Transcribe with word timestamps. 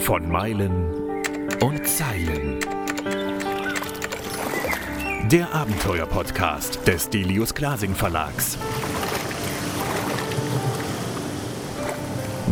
Von 0.00 0.28
Meilen 0.30 1.22
und 1.60 1.86
Zeilen. 1.86 2.58
Der 5.30 5.54
Abenteuer-Podcast 5.54 6.86
des 6.86 7.10
Delius 7.10 7.54
Glasing 7.54 7.94
Verlags. 7.94 8.58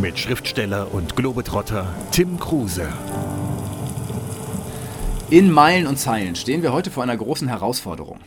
Mit 0.01 0.19
Schriftsteller 0.19 0.93
und 0.95 1.17
Globetrotter 1.17 1.95
Tim 2.11 2.39
Kruse. 2.39 2.89
In 5.31 5.51
Meilen 5.51 5.87
und 5.87 5.99
Zeilen 5.99 6.37
stehen 6.37 6.63
wir 6.63 6.73
heute 6.73 6.91
vor 6.91 7.03
einer 7.03 7.17
großen 7.17 7.49
Herausforderung. 7.49 8.21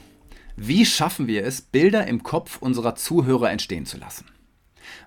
Wie 0.55 0.85
schaffen 0.85 1.27
wir 1.27 1.45
es, 1.45 1.61
Bilder 1.61 2.07
im 2.07 2.23
Kopf 2.23 2.57
unserer 2.59 2.95
Zuhörer 2.95 3.49
entstehen 3.51 3.85
zu 3.85 3.97
lassen? 3.97 4.25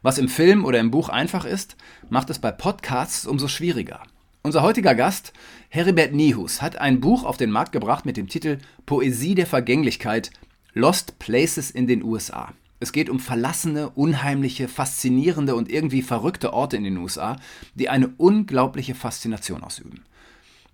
Was 0.03 0.19
im 0.19 0.29
Film 0.29 0.65
oder 0.65 0.79
im 0.79 0.91
Buch 0.91 1.09
einfach 1.09 1.45
ist, 1.45 1.77
macht 2.11 2.31
es 2.31 2.39
bei 2.39 2.51
Podcasts 2.51 3.27
umso 3.27 3.49
schwieriger. 3.49 4.03
Unser 4.43 4.63
heutiger 4.63 4.95
Gast, 4.95 5.33
Heribert 5.69 6.13
Nihus, 6.13 6.63
hat 6.63 6.79
ein 6.79 7.01
Buch 7.01 7.25
auf 7.25 7.37
den 7.37 7.51
Markt 7.51 7.73
gebracht 7.73 8.07
mit 8.07 8.17
dem 8.17 8.29
Titel 8.29 8.59
Poesie 8.87 9.35
der 9.35 9.47
Vergänglichkeit 9.47 10.31
Lost 10.75 11.19
Places 11.19 11.71
in 11.71 11.87
den 11.87 12.03
USA. 12.03 12.53
Es 12.81 12.93
geht 12.93 13.11
um 13.11 13.19
verlassene, 13.19 13.91
unheimliche, 13.91 14.69
faszinierende 14.69 15.57
und 15.57 15.71
irgendwie 15.71 16.03
verrückte 16.03 16.53
Orte 16.53 16.77
in 16.77 16.85
den 16.85 16.97
USA, 16.99 17.37
die 17.75 17.89
eine 17.89 18.09
unglaubliche 18.17 18.95
Faszination 18.95 19.65
ausüben. 19.65 20.05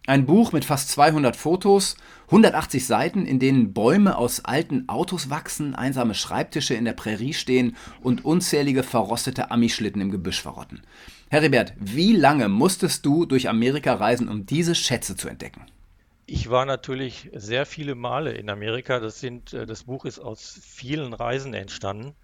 Ein 0.07 0.27
Buch 0.27 0.53
mit 0.53 0.67
fast 0.67 0.91
200 0.91 1.35
Fotos, 1.35 1.97
180 2.27 2.87
Seiten, 2.87 3.25
in 3.25 3.39
denen 3.39 3.73
Bäume 3.73 4.19
aus 4.19 4.45
alten 4.45 4.87
Autos 4.87 5.31
wachsen, 5.31 5.75
einsame 5.75 6.15
Schreibtische 6.15 6.75
in 6.75 6.85
der 6.85 6.93
Prärie 6.93 7.33
stehen 7.33 7.75
und 8.03 8.23
unzählige 8.23 8.83
verrostete 8.83 9.51
Amischlitten 9.51 10.03
im 10.03 10.11
Gebüsch 10.11 10.43
verrotten. 10.43 10.83
Heribert, 11.31 11.73
wie 11.79 12.13
lange 12.13 12.51
musstest 12.51 13.07
du 13.07 13.25
durch 13.25 13.49
Amerika 13.49 13.95
reisen, 13.95 14.29
um 14.29 14.45
diese 14.45 14.75
Schätze 14.75 15.17
zu 15.17 15.29
entdecken? 15.29 15.65
Ich 16.27 16.51
war 16.51 16.67
natürlich 16.67 17.31
sehr 17.33 17.65
viele 17.65 17.95
Male 17.95 18.33
in 18.33 18.51
Amerika. 18.51 19.01
Das, 19.01 19.21
sind, 19.21 19.55
äh, 19.55 19.65
das 19.65 19.85
Buch 19.85 20.05
ist 20.05 20.19
aus 20.19 20.59
vielen 20.63 21.15
Reisen 21.15 21.55
entstanden. 21.55 22.15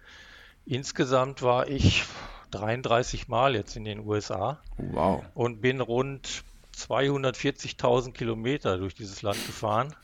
Insgesamt 0.67 1.41
war 1.41 1.67
ich 1.67 2.03
33 2.51 3.27
Mal 3.27 3.55
jetzt 3.55 3.75
in 3.75 3.85
den 3.85 4.05
USA. 4.05 4.59
Wow. 4.77 5.23
Und 5.33 5.61
bin 5.61 5.81
rund 5.81 6.43
240.000 6.75 8.13
Kilometer 8.13 8.77
durch 8.77 8.93
dieses 8.93 9.21
Land 9.21 9.45
gefahren. 9.45 9.95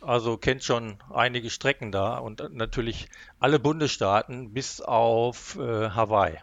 Also 0.00 0.36
kennt 0.36 0.62
schon 0.62 0.98
einige 1.12 1.48
Strecken 1.48 1.90
da 1.90 2.18
und 2.18 2.54
natürlich 2.54 3.08
alle 3.40 3.58
Bundesstaaten 3.58 4.52
bis 4.52 4.80
auf 4.80 5.56
äh, 5.56 5.90
Hawaii. 5.90 6.38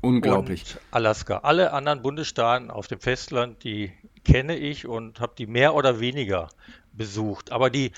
Unglaublich. 0.00 0.76
Alaska. 0.90 1.38
Alle 1.38 1.72
anderen 1.72 2.02
Bundesstaaten 2.02 2.70
auf 2.70 2.88
dem 2.88 3.00
Festland, 3.00 3.64
die 3.64 3.92
kenne 4.24 4.56
ich 4.56 4.86
und 4.86 5.20
habe 5.20 5.34
die 5.38 5.46
mehr 5.46 5.74
oder 5.74 6.00
weniger 6.00 6.48
besucht. 6.92 7.52
Aber 7.52 7.70
die, 7.70 7.92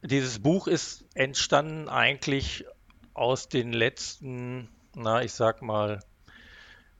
dieses 0.00 0.38
Buch 0.38 0.68
ist 0.68 1.04
entstanden 1.14 1.88
eigentlich 1.88 2.64
aus 3.12 3.48
den 3.48 3.72
letzten, 3.72 4.68
na, 4.94 5.22
ich 5.22 5.32
sag 5.32 5.60
mal, 5.60 6.00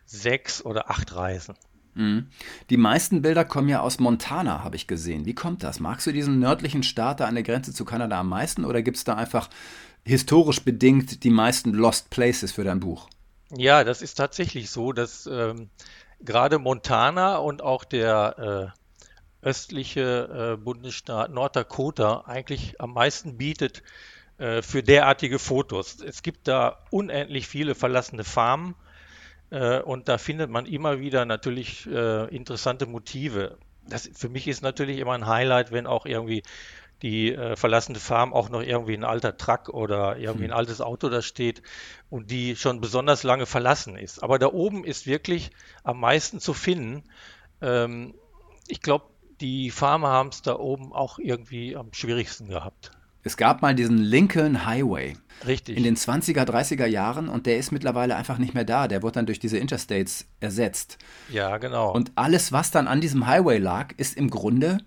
sechs 0.04 0.64
oder 0.64 0.90
acht 0.90 1.14
Reisen. 1.14 1.56
Mhm. 1.94 2.26
Die 2.70 2.76
meisten 2.76 3.22
Bilder 3.22 3.44
kommen 3.44 3.68
ja 3.68 3.80
aus 3.80 3.98
Montana, 3.98 4.64
habe 4.64 4.76
ich 4.76 4.86
gesehen. 4.86 5.26
Wie 5.26 5.34
kommt 5.34 5.62
das? 5.62 5.80
Magst 5.80 6.06
du 6.06 6.12
diesen 6.12 6.38
nördlichen 6.38 6.82
Staat 6.82 7.20
da 7.20 7.26
an 7.26 7.34
der 7.34 7.44
Grenze 7.44 7.72
zu 7.72 7.84
Kanada 7.84 8.20
am 8.20 8.28
meisten 8.28 8.64
oder 8.64 8.82
gibt 8.82 8.96
es 8.96 9.04
da 9.04 9.14
einfach 9.14 9.48
historisch 10.04 10.62
bedingt 10.62 11.24
die 11.24 11.30
meisten 11.30 11.72
Lost 11.72 12.10
Places 12.10 12.52
für 12.52 12.64
dein 12.64 12.80
Buch? 12.80 13.08
Ja, 13.56 13.84
das 13.84 14.02
ist 14.02 14.14
tatsächlich 14.14 14.70
so, 14.70 14.92
dass 14.92 15.26
ähm, 15.26 15.70
gerade 16.20 16.58
Montana 16.58 17.36
und 17.36 17.62
auch 17.62 17.84
der 17.84 18.72
äh, 19.42 19.48
östliche 19.48 20.54
äh, 20.54 20.62
Bundesstaat 20.62 21.30
North 21.30 21.56
Dakota 21.56 22.24
eigentlich 22.26 22.80
am 22.80 22.92
meisten 22.92 23.36
bietet 23.36 23.82
äh, 24.38 24.62
für 24.62 24.82
derartige 24.82 25.38
Fotos. 25.38 26.00
Es 26.00 26.22
gibt 26.22 26.48
da 26.48 26.84
unendlich 26.90 27.46
viele 27.46 27.74
verlassene 27.74 28.24
Farmen 28.24 28.74
und 29.82 30.08
da 30.08 30.18
findet 30.18 30.50
man 30.50 30.66
immer 30.66 31.00
wieder 31.00 31.24
natürlich 31.24 31.86
äh, 31.86 32.34
interessante 32.34 32.86
Motive. 32.86 33.58
Das 33.86 34.10
für 34.12 34.28
mich 34.28 34.48
ist 34.48 34.62
natürlich 34.62 34.98
immer 34.98 35.12
ein 35.12 35.26
Highlight, 35.26 35.70
wenn 35.70 35.86
auch 35.86 36.06
irgendwie 36.06 36.42
die 37.02 37.34
äh, 37.34 37.54
verlassene 37.54 37.98
Farm 37.98 38.32
auch 38.32 38.48
noch 38.48 38.62
irgendwie 38.62 38.94
ein 38.94 39.04
alter 39.04 39.36
Truck 39.36 39.68
oder 39.68 40.16
irgendwie 40.16 40.44
ein 40.44 40.52
hm. 40.52 40.56
altes 40.56 40.80
Auto 40.80 41.08
da 41.08 41.22
steht 41.22 41.62
und 42.08 42.30
die 42.30 42.56
schon 42.56 42.80
besonders 42.80 43.22
lange 43.22 43.46
verlassen 43.46 43.96
ist. 43.96 44.22
Aber 44.22 44.38
da 44.38 44.46
oben 44.46 44.84
ist 44.84 45.06
wirklich 45.06 45.50
am 45.82 46.00
meisten 46.00 46.40
zu 46.40 46.54
finden. 46.54 47.04
Ähm, 47.60 48.14
ich 48.68 48.80
glaube, 48.80 49.04
die 49.40 49.70
Farmer 49.70 50.08
haben 50.08 50.30
es 50.30 50.42
da 50.42 50.56
oben 50.56 50.92
auch 50.92 51.18
irgendwie 51.18 51.76
am 51.76 51.92
schwierigsten 51.92 52.48
gehabt. 52.48 52.92
Es 53.26 53.38
gab 53.38 53.62
mal 53.62 53.74
diesen 53.74 53.96
Lincoln 53.96 54.66
Highway. 54.66 55.14
Richtig. 55.46 55.78
In 55.78 55.82
den 55.82 55.96
20er, 55.96 56.44
30er 56.44 56.84
Jahren 56.84 57.28
und 57.28 57.46
der 57.46 57.56
ist 57.58 57.72
mittlerweile 57.72 58.16
einfach 58.16 58.36
nicht 58.36 58.52
mehr 58.52 58.64
da. 58.64 58.86
Der 58.86 59.02
wird 59.02 59.16
dann 59.16 59.24
durch 59.24 59.38
diese 59.38 59.56
Interstates 59.56 60.26
ersetzt. 60.40 60.98
Ja, 61.30 61.56
genau. 61.56 61.90
Und 61.92 62.12
alles, 62.16 62.52
was 62.52 62.70
dann 62.70 62.86
an 62.86 63.00
diesem 63.00 63.26
Highway 63.26 63.56
lag, 63.56 63.92
ist 63.96 64.16
im 64.16 64.28
Grunde 64.28 64.78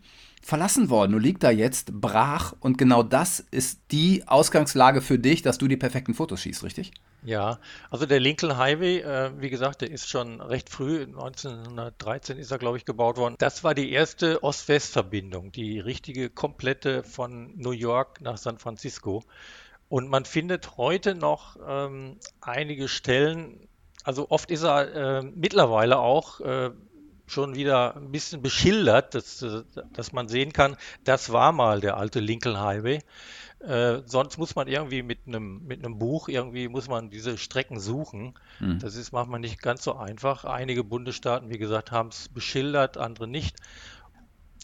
verlassen 0.42 0.90
worden. 0.92 1.14
Du 1.14 1.18
liegt 1.18 1.44
da 1.44 1.50
jetzt 1.50 2.00
brach 2.00 2.54
und 2.60 2.78
genau 2.78 3.02
das 3.02 3.40
ist 3.52 3.82
die 3.92 4.24
Ausgangslage 4.28 5.02
für 5.02 5.18
dich, 5.18 5.42
dass 5.42 5.58
du 5.58 5.68
die 5.68 5.76
perfekten 5.76 6.14
Fotos 6.14 6.42
schießt, 6.42 6.64
richtig? 6.64 6.92
Ja, 7.28 7.60
also 7.90 8.06
der 8.06 8.22
Lincoln 8.22 8.56
Highway, 8.56 9.00
äh, 9.00 9.32
wie 9.42 9.50
gesagt, 9.50 9.82
der 9.82 9.92
ist 9.92 10.08
schon 10.08 10.40
recht 10.40 10.70
früh, 10.70 11.02
1913 11.02 12.38
ist 12.38 12.52
er, 12.52 12.58
glaube 12.58 12.78
ich, 12.78 12.86
gebaut 12.86 13.18
worden. 13.18 13.36
Das 13.38 13.66
war 13.66 13.76
die 13.76 13.92
erste 13.92 14.42
Ost-West-Verbindung, 14.44 15.52
die 15.52 15.82
richtige 15.82 16.30
komplette 16.30 17.04
von 17.04 17.52
New 17.58 17.72
York 17.72 18.22
nach 18.22 18.38
San 18.38 18.60
Francisco. 18.60 19.26
Und 19.90 20.10
man 20.10 20.24
findet 20.24 20.78
heute 20.78 21.16
noch 21.16 21.58
ähm, 21.68 22.18
einige 22.40 22.88
Stellen, 22.88 23.68
also 24.06 24.28
oft 24.30 24.50
ist 24.50 24.64
er 24.64 25.18
äh, 25.20 25.22
mittlerweile 25.22 25.98
auch 25.98 26.40
äh, 26.40 26.72
schon 27.28 27.56
wieder 27.56 27.96
ein 27.96 28.12
bisschen 28.12 28.42
beschildert, 28.42 29.14
dass, 29.14 29.46
dass 29.94 30.14
man 30.14 30.28
sehen 30.28 30.54
kann, 30.54 30.78
das 31.04 31.32
war 31.32 31.52
mal 31.52 31.82
der 31.82 31.98
alte 31.98 32.20
Lincoln 32.20 32.60
Highway. 32.60 33.02
Äh, 33.60 34.02
sonst 34.06 34.38
muss 34.38 34.56
man 34.56 34.68
irgendwie 34.68 35.02
mit 35.02 35.20
einem 35.26 35.66
mit 35.66 35.84
einem 35.84 35.98
Buch 35.98 36.30
irgendwie 36.30 36.68
muss 36.68 36.88
man 36.88 37.10
diese 37.10 37.38
Strecken 37.38 37.80
suchen. 37.80 38.36
Mhm. 38.60 38.80
Das 38.80 38.96
ist 38.96 39.12
manchmal 39.12 39.40
nicht 39.40 39.62
ganz 39.62 39.84
so 39.84 39.96
einfach. 39.96 40.46
Einige 40.46 40.84
Bundesstaaten, 40.84 41.50
wie 41.50 41.58
gesagt, 41.58 41.92
haben 41.92 42.10
es 42.10 42.30
beschildert, 42.30 42.98
andere 42.98 43.28
nicht. 43.28 43.58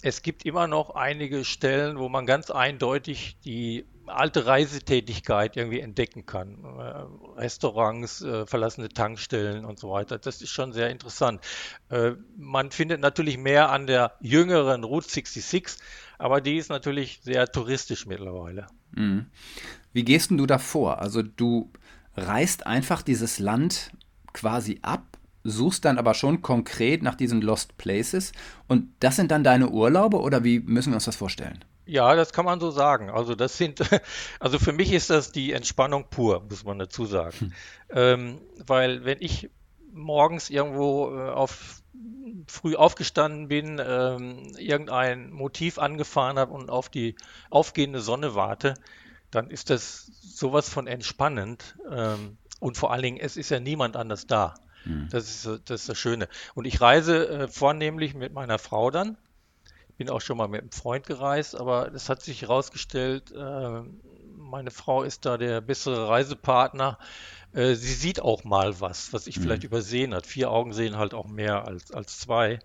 Es 0.03 0.21
gibt 0.21 0.45
immer 0.45 0.67
noch 0.67 0.91
einige 0.91 1.43
Stellen, 1.43 1.97
wo 1.97 2.07
man 2.07 2.25
ganz 2.25 2.51
eindeutig 2.51 3.37
die 3.43 3.85
alte 4.07 4.45
Reisetätigkeit 4.45 5.57
irgendwie 5.57 5.79
entdecken 5.79 6.25
kann. 6.25 6.63
Äh, 6.63 7.39
Restaurants, 7.39 8.21
äh, 8.21 8.45
verlassene 8.45 8.89
Tankstellen 8.89 9.65
und 9.65 9.79
so 9.79 9.91
weiter. 9.91 10.17
Das 10.17 10.41
ist 10.41 10.49
schon 10.49 10.73
sehr 10.73 10.89
interessant. 10.89 11.41
Äh, 11.89 12.11
man 12.37 12.71
findet 12.71 13.01
natürlich 13.01 13.37
mehr 13.37 13.69
an 13.69 13.87
der 13.87 14.13
jüngeren 14.19 14.83
Route 14.83 15.09
66, 15.09 15.81
aber 16.17 16.41
die 16.41 16.57
ist 16.57 16.69
natürlich 16.69 17.21
sehr 17.23 17.51
touristisch 17.51 18.05
mittlerweile. 18.05 18.67
Mhm. 18.91 19.27
Wie 19.93 20.03
gehst 20.03 20.31
du 20.31 20.45
da 20.45 20.57
vor? 20.57 20.99
Also 20.99 21.21
du 21.21 21.71
reist 22.15 22.65
einfach 22.67 23.01
dieses 23.01 23.39
Land 23.39 23.91
quasi 24.33 24.79
ab 24.81 25.17
suchst 25.43 25.85
dann 25.85 25.97
aber 25.97 26.13
schon 26.13 26.41
konkret 26.41 27.03
nach 27.03 27.15
diesen 27.15 27.41
Lost 27.41 27.77
Places 27.77 28.31
und 28.67 28.89
das 28.99 29.17
sind 29.17 29.31
dann 29.31 29.43
deine 29.43 29.69
Urlaube 29.69 30.19
oder 30.19 30.43
wie 30.43 30.59
müssen 30.59 30.91
wir 30.91 30.95
uns 30.95 31.05
das 31.05 31.15
vorstellen? 31.15 31.63
Ja, 31.85 32.15
das 32.15 32.31
kann 32.31 32.45
man 32.45 32.59
so 32.59 32.71
sagen. 32.71 33.09
Also 33.09 33.35
das 33.35 33.57
sind, 33.57 33.81
also 34.39 34.59
für 34.59 34.73
mich 34.73 34.93
ist 34.93 35.09
das 35.09 35.31
die 35.31 35.51
Entspannung 35.51 36.05
pur, 36.09 36.43
muss 36.49 36.63
man 36.63 36.79
dazu 36.79 37.05
sagen. 37.05 37.37
Hm. 37.39 37.53
Ähm, 37.89 38.41
weil 38.65 39.05
wenn 39.05 39.17
ich 39.19 39.49
morgens 39.91 40.49
irgendwo 40.49 41.15
äh, 41.15 41.29
auf 41.29 41.81
früh 42.47 42.75
aufgestanden 42.75 43.47
bin, 43.47 43.81
ähm, 43.85 44.53
irgendein 44.57 45.31
Motiv 45.31 45.77
angefahren 45.77 46.39
habe 46.39 46.53
und 46.53 46.69
auf 46.69 46.89
die 46.89 47.15
aufgehende 47.49 47.99
Sonne 47.99 48.35
warte, 48.35 48.73
dann 49.29 49.49
ist 49.49 49.69
das 49.69 50.11
sowas 50.21 50.69
von 50.69 50.87
entspannend. 50.87 51.77
Ähm, 51.89 52.37
und 52.59 52.77
vor 52.77 52.91
allen 52.91 53.03
Dingen, 53.03 53.17
es 53.19 53.37
ist 53.37 53.49
ja 53.49 53.59
niemand 53.59 53.95
anders 53.95 54.25
da. 54.25 54.55
Hm. 54.83 55.09
Das, 55.11 55.23
ist, 55.29 55.61
das 55.65 55.81
ist 55.81 55.89
das 55.89 55.97
Schöne. 55.97 56.27
Und 56.55 56.65
ich 56.65 56.81
reise 56.81 57.27
äh, 57.27 57.47
vornehmlich 57.47 58.13
mit 58.13 58.33
meiner 58.33 58.57
Frau 58.57 58.89
dann 58.89 59.17
bin 59.97 60.09
auch 60.09 60.21
schon 60.21 60.37
mal 60.37 60.47
mit 60.47 60.61
einem 60.61 60.71
Freund 60.71 61.05
gereist, 61.05 61.55
aber 61.55 61.93
es 61.93 62.09
hat 62.09 62.21
sich 62.21 62.41
herausgestellt, 62.41 63.31
äh, 63.31 63.81
meine 64.35 64.71
Frau 64.71 65.03
ist 65.03 65.25
da 65.25 65.37
der 65.37 65.61
bessere 65.61 66.09
Reisepartner. 66.09 66.97
Äh, 67.53 67.75
sie 67.75 67.93
sieht 67.93 68.21
auch 68.21 68.43
mal 68.43 68.79
was, 68.81 69.13
was 69.13 69.27
ich 69.27 69.37
mhm. 69.37 69.43
vielleicht 69.43 69.63
übersehen 69.63 70.13
hat. 70.13 70.25
Vier 70.25 70.51
Augen 70.51 70.73
sehen 70.73 70.97
halt 70.97 71.13
auch 71.13 71.27
mehr 71.27 71.65
als, 71.65 71.91
als 71.91 72.19
zwei. 72.19 72.59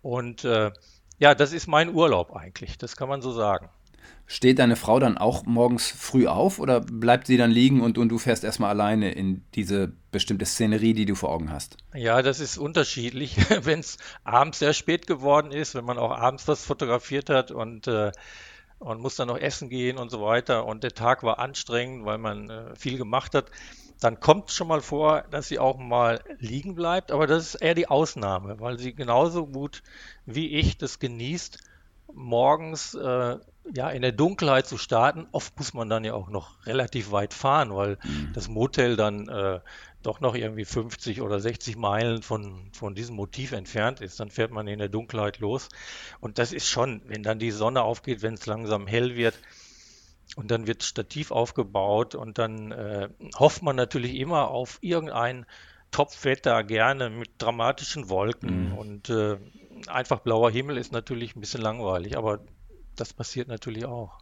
Und 0.00 0.44
äh, 0.44 0.72
ja, 1.18 1.34
das 1.34 1.52
ist 1.52 1.66
mein 1.66 1.94
Urlaub 1.94 2.34
eigentlich, 2.34 2.78
das 2.78 2.96
kann 2.96 3.08
man 3.08 3.22
so 3.22 3.32
sagen. 3.32 3.68
Steht 4.32 4.58
deine 4.60 4.76
Frau 4.76 4.98
dann 4.98 5.18
auch 5.18 5.44
morgens 5.44 5.90
früh 5.90 6.26
auf 6.26 6.58
oder 6.58 6.80
bleibt 6.80 7.26
sie 7.26 7.36
dann 7.36 7.50
liegen 7.50 7.82
und, 7.82 7.98
und 7.98 8.08
du 8.08 8.16
fährst 8.16 8.44
erstmal 8.44 8.70
alleine 8.70 9.12
in 9.12 9.44
diese 9.54 9.92
bestimmte 10.10 10.46
Szenerie, 10.46 10.94
die 10.94 11.04
du 11.04 11.14
vor 11.14 11.28
Augen 11.28 11.52
hast? 11.52 11.76
Ja, 11.92 12.22
das 12.22 12.40
ist 12.40 12.56
unterschiedlich. 12.56 13.36
wenn 13.66 13.80
es 13.80 13.98
abends 14.24 14.60
sehr 14.60 14.72
spät 14.72 15.06
geworden 15.06 15.52
ist, 15.52 15.74
wenn 15.74 15.84
man 15.84 15.98
auch 15.98 16.12
abends 16.12 16.48
was 16.48 16.64
fotografiert 16.64 17.28
hat 17.28 17.50
und 17.50 17.86
äh, 17.88 18.10
und 18.78 19.02
muss 19.02 19.16
dann 19.16 19.28
noch 19.28 19.36
essen 19.36 19.68
gehen 19.68 19.98
und 19.98 20.10
so 20.10 20.22
weiter 20.22 20.64
und 20.64 20.82
der 20.82 20.94
Tag 20.94 21.22
war 21.22 21.38
anstrengend, 21.38 22.06
weil 22.06 22.16
man 22.16 22.48
äh, 22.48 22.74
viel 22.74 22.96
gemacht 22.96 23.34
hat, 23.34 23.50
dann 24.00 24.18
kommt 24.18 24.48
es 24.48 24.56
schon 24.56 24.66
mal 24.66 24.80
vor, 24.80 25.24
dass 25.30 25.48
sie 25.48 25.58
auch 25.58 25.76
mal 25.76 26.20
liegen 26.38 26.74
bleibt, 26.74 27.12
aber 27.12 27.26
das 27.26 27.48
ist 27.48 27.54
eher 27.56 27.74
die 27.74 27.88
Ausnahme, 27.88 28.58
weil 28.60 28.78
sie 28.78 28.94
genauso 28.94 29.46
gut 29.46 29.82
wie 30.24 30.56
ich 30.56 30.78
das 30.78 30.98
genießt, 31.00 31.58
morgens 32.12 32.94
äh, 32.94 33.36
ja 33.74 33.90
in 33.90 34.02
der 34.02 34.12
Dunkelheit 34.12 34.66
zu 34.66 34.78
starten. 34.78 35.26
Oft 35.32 35.56
muss 35.58 35.74
man 35.74 35.88
dann 35.88 36.04
ja 36.04 36.14
auch 36.14 36.28
noch 36.28 36.66
relativ 36.66 37.12
weit 37.12 37.34
fahren, 37.34 37.74
weil 37.74 37.98
mhm. 38.02 38.32
das 38.34 38.48
Motel 38.48 38.96
dann 38.96 39.28
äh, 39.28 39.60
doch 40.02 40.20
noch 40.20 40.34
irgendwie 40.34 40.64
50 40.64 41.20
oder 41.20 41.38
60 41.38 41.76
Meilen 41.76 42.22
von, 42.22 42.70
von 42.72 42.94
diesem 42.94 43.16
Motiv 43.16 43.52
entfernt 43.52 44.00
ist. 44.00 44.18
Dann 44.18 44.30
fährt 44.30 44.50
man 44.50 44.66
in 44.66 44.78
der 44.78 44.88
Dunkelheit 44.88 45.38
los. 45.38 45.68
Und 46.20 46.38
das 46.38 46.52
ist 46.52 46.68
schon, 46.68 47.02
wenn 47.06 47.22
dann 47.22 47.38
die 47.38 47.52
Sonne 47.52 47.82
aufgeht, 47.82 48.22
wenn 48.22 48.34
es 48.34 48.46
langsam 48.46 48.86
hell 48.86 49.14
wird, 49.14 49.38
und 50.36 50.50
dann 50.50 50.66
wird 50.66 50.82
Stativ 50.82 51.30
aufgebaut 51.30 52.14
und 52.14 52.38
dann 52.38 52.72
äh, 52.72 53.08
hofft 53.38 53.62
man 53.62 53.76
natürlich 53.76 54.14
immer 54.14 54.48
auf 54.48 54.78
irgendein 54.80 55.44
Topwetter, 55.90 56.64
gerne 56.64 57.10
mit 57.10 57.30
dramatischen 57.36 58.08
Wolken. 58.08 58.70
Mhm. 58.70 58.78
Und 58.78 59.10
äh, 59.10 59.36
einfach 59.88 60.20
blauer 60.20 60.50
Himmel 60.50 60.76
ist 60.76 60.92
natürlich 60.92 61.36
ein 61.36 61.40
bisschen 61.40 61.62
langweilig, 61.62 62.16
aber 62.16 62.40
das 62.96 63.12
passiert 63.12 63.48
natürlich 63.48 63.84
auch. 63.84 64.18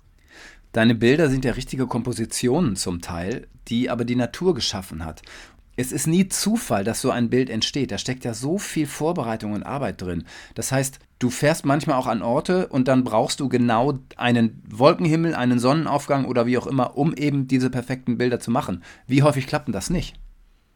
Deine 0.73 0.95
Bilder 0.95 1.29
sind 1.29 1.45
ja 1.45 1.53
richtige 1.53 1.87
Kompositionen 1.87 2.77
zum 2.77 3.01
Teil, 3.01 3.49
die 3.69 3.91
aber 3.91 4.05
die 4.05 4.17
Natur 4.17 4.55
geschaffen 4.55 5.05
hat. 5.05 5.23
Es 5.77 5.93
ist 5.93 6.07
nie 6.07 6.29
Zufall, 6.29 6.85
dass 6.85 7.01
so 7.01 7.11
ein 7.11 7.31
Bild 7.31 7.49
entsteht. 7.49 7.91
Da 7.91 7.99
steckt 7.99 8.25
ja 8.25 8.35
so 8.35 8.59
viel 8.59 8.87
Vorbereitung 8.87 9.53
und 9.53 9.63
Arbeit 9.63 10.03
drin. 10.03 10.25
Das 10.55 10.73
heißt, 10.73 10.99
du 11.19 11.31
fährst 11.31 11.65
manchmal 11.65 11.97
auch 11.97 12.07
an 12.07 12.23
Orte 12.23 12.69
und 12.69 12.87
dann 12.87 13.03
brauchst 13.03 13.41
du 13.41 13.49
genau 13.49 13.99
einen 14.17 14.63
Wolkenhimmel, 14.69 15.35
einen 15.35 15.59
Sonnenaufgang 15.59 16.27
oder 16.27 16.47
wie 16.47 16.59
auch 16.59 16.67
immer, 16.67 16.97
um 16.97 17.15
eben 17.15 17.49
diese 17.49 17.71
perfekten 17.71 18.19
Bilder 18.19 18.41
zu 18.41 18.51
machen. 18.51 18.85
Wie 19.07 19.23
häufig 19.23 19.47
klappt 19.47 19.69
denn 19.69 19.73
das 19.73 19.91
nicht? 19.91 20.21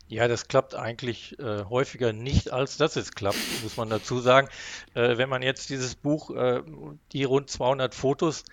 Ja, 0.06 0.28
das 0.28 0.48
klappt 0.48 0.74
eigentlich 0.74 1.38
äh, 1.38 1.64
häufiger 1.64 2.12
nicht, 2.12 2.52
als 2.52 2.76
dass 2.76 2.96
es 2.96 3.12
klappt, 3.12 3.38
muss 3.62 3.76
man 3.76 3.88
dazu 3.88 4.20
sagen. 4.20 4.48
Äh, 4.94 5.16
wenn 5.16 5.28
man 5.30 5.42
jetzt 5.42 5.70
dieses 5.70 5.94
Buch, 5.94 6.30
äh, 6.30 6.62
die 7.12 7.24
rund 7.24 7.48
200 7.50 7.94
Fotos, 7.94 8.44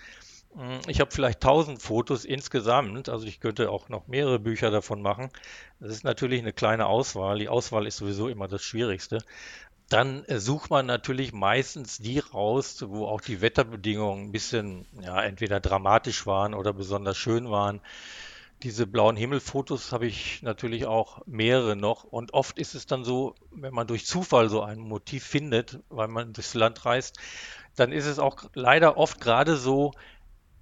hm, 0.56 0.80
ich 0.88 1.01
habe 1.01 1.12
vielleicht 1.12 1.42
1000 1.42 1.81
Fotos 1.81 2.25
insgesamt, 2.25 3.09
also 3.09 3.25
ich 3.27 3.39
könnte 3.42 3.69
auch 3.69 3.89
noch 3.89 4.07
mehrere 4.07 4.39
Bücher 4.39 4.71
davon 4.71 5.01
machen. 5.01 5.30
Das 5.80 5.92
ist 5.92 6.03
natürlich 6.06 6.39
eine 6.42 6.53
kleine 6.53 6.88
Auswahl. 6.88 7.39
Die 7.39 7.50
Auswahl 7.50 7.86
ist 7.88 7.97
sowieso 7.97 8.30
immer 8.30 8.47
das 8.47 8.63
Schwierigste. 8.63 9.19
Dann 9.89 10.24
äh, 10.25 10.39
sucht 10.39 10.69
man 10.69 10.86
natürlich 10.86 11.33
meistens 11.33 11.97
die 12.00 12.19
raus, 12.19 12.83
wo 12.88 13.07
auch 13.07 13.21
die 13.21 13.42
Wetterbedingungen 13.42 14.27
ein 14.27 14.31
bisschen, 14.31 14.86
ja, 15.01 15.21
entweder 15.21 15.59
dramatisch 15.59 16.25
waren 16.25 16.54
oder 16.54 16.74
besonders 16.74 17.18
schön 17.18 17.50
waren. 17.51 17.81
Diese 18.63 18.86
blauen 18.86 19.16
Himmelfotos 19.16 19.92
habe 19.92 20.06
ich 20.06 20.44
natürlich 20.44 20.86
auch 20.86 21.25
mehrere 21.25 21.75
noch. 21.75 22.04
Und 22.04 22.34
oft 22.34 22.60
ist 22.60 22.75
es 22.75 22.86
dann 22.86 23.04
so, 23.04 23.36
wenn 23.52 23.74
man 23.74 23.88
durch 23.88 24.06
Zufall 24.06 24.50
so 24.50 24.62
ein 24.62 24.80
Motiv 24.80 25.24
findet, 25.24 25.80
weil 25.90 26.08
man 26.08 26.34
durchs 26.34 26.54
Land 26.54 26.86
reist, 26.86 27.18
dann 27.75 27.92
ist 27.92 28.06
es 28.06 28.19
auch 28.19 28.44
leider 28.54 28.98
oft 28.98 29.19
gerade 29.19 29.58
so, 29.58 29.94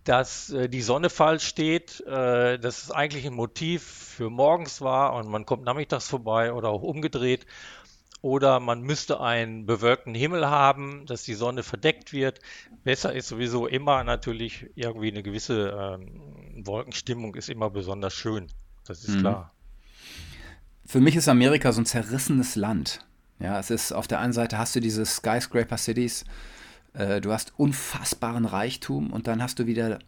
dass 0.06 0.50
äh, 0.50 0.70
die 0.70 0.82
Sonne 0.82 1.10
falsch 1.10 1.46
steht, 1.46 2.00
äh, 2.08 2.58
dass 2.58 2.84
es 2.84 2.92
eigentlich 2.92 3.28
ein 3.28 3.34
Motiv 3.34 3.84
für 3.84 4.30
morgens 4.30 4.82
war 4.82 5.14
und 5.14 5.28
man 5.28 5.46
kommt 5.46 5.66
nachmittags 5.66 6.08
vorbei 6.08 6.54
oder 6.54 6.70
auch 6.70 6.82
umgedreht. 6.82 7.46
Oder 8.22 8.60
man 8.60 8.82
müsste 8.82 9.22
einen 9.22 9.66
bewölkten 9.66 10.14
Himmel 10.14 10.50
haben, 10.50 11.06
dass 11.06 11.24
die 11.24 11.36
Sonne 11.36 11.64
verdeckt 11.64 12.12
wird. 12.12 12.40
Besser 12.84 13.14
ist 13.14 13.30
sowieso 13.30 13.66
immer 13.66 14.04
natürlich 14.04 14.70
irgendwie 14.76 15.10
eine 15.10 15.24
gewisse 15.24 15.70
ähm, 15.70 16.49
Wolkenstimmung 16.68 17.36
ist 17.36 17.50
immer 17.50 17.70
besonders 17.70 18.14
schön. 18.14 18.48
Das 18.86 19.04
ist 19.04 19.16
mhm. 19.16 19.20
klar. 19.20 19.54
Für 20.86 21.00
mich 21.00 21.16
ist 21.16 21.28
Amerika 21.28 21.72
so 21.72 21.82
ein 21.82 21.86
zerrissenes 21.86 22.56
Land. 22.56 23.06
Ja, 23.40 23.60
es 23.60 23.70
ist 23.70 23.92
auf 23.92 24.08
der 24.08 24.20
einen 24.20 24.34
Seite 24.34 24.58
hast 24.58 24.76
du 24.76 24.80
diese 24.80 25.06
Skyscraper 25.06 25.78
Cities, 25.78 26.26
äh, 26.94 27.22
du 27.22 27.32
hast 27.32 27.54
unfassbaren 27.58 28.46
Reichtum 28.46 29.12
und 29.12 29.28
dann 29.28 29.42
hast 29.42 29.60
du 29.60 29.66
wieder 29.66 30.00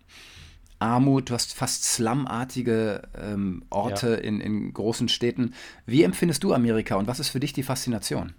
Armut, 0.80 1.30
du 1.30 1.36
hast 1.36 1.53
fast 1.53 1.83
slumartige 1.83 3.03
ähm, 3.15 3.63
Orte 3.69 4.09
ja. 4.09 4.18
in, 4.18 4.42
in 4.42 4.74
großen 4.74 5.07
Städten. 5.07 5.53
Wie 5.86 6.03
empfindest 6.03 6.44
du 6.44 6.53
Amerika 6.53 6.95
und 6.95 7.07
was 7.07 7.19
ist 7.19 7.30
für 7.30 7.39
dich 7.39 7.53
die 7.53 7.63
Faszination? 7.63 8.33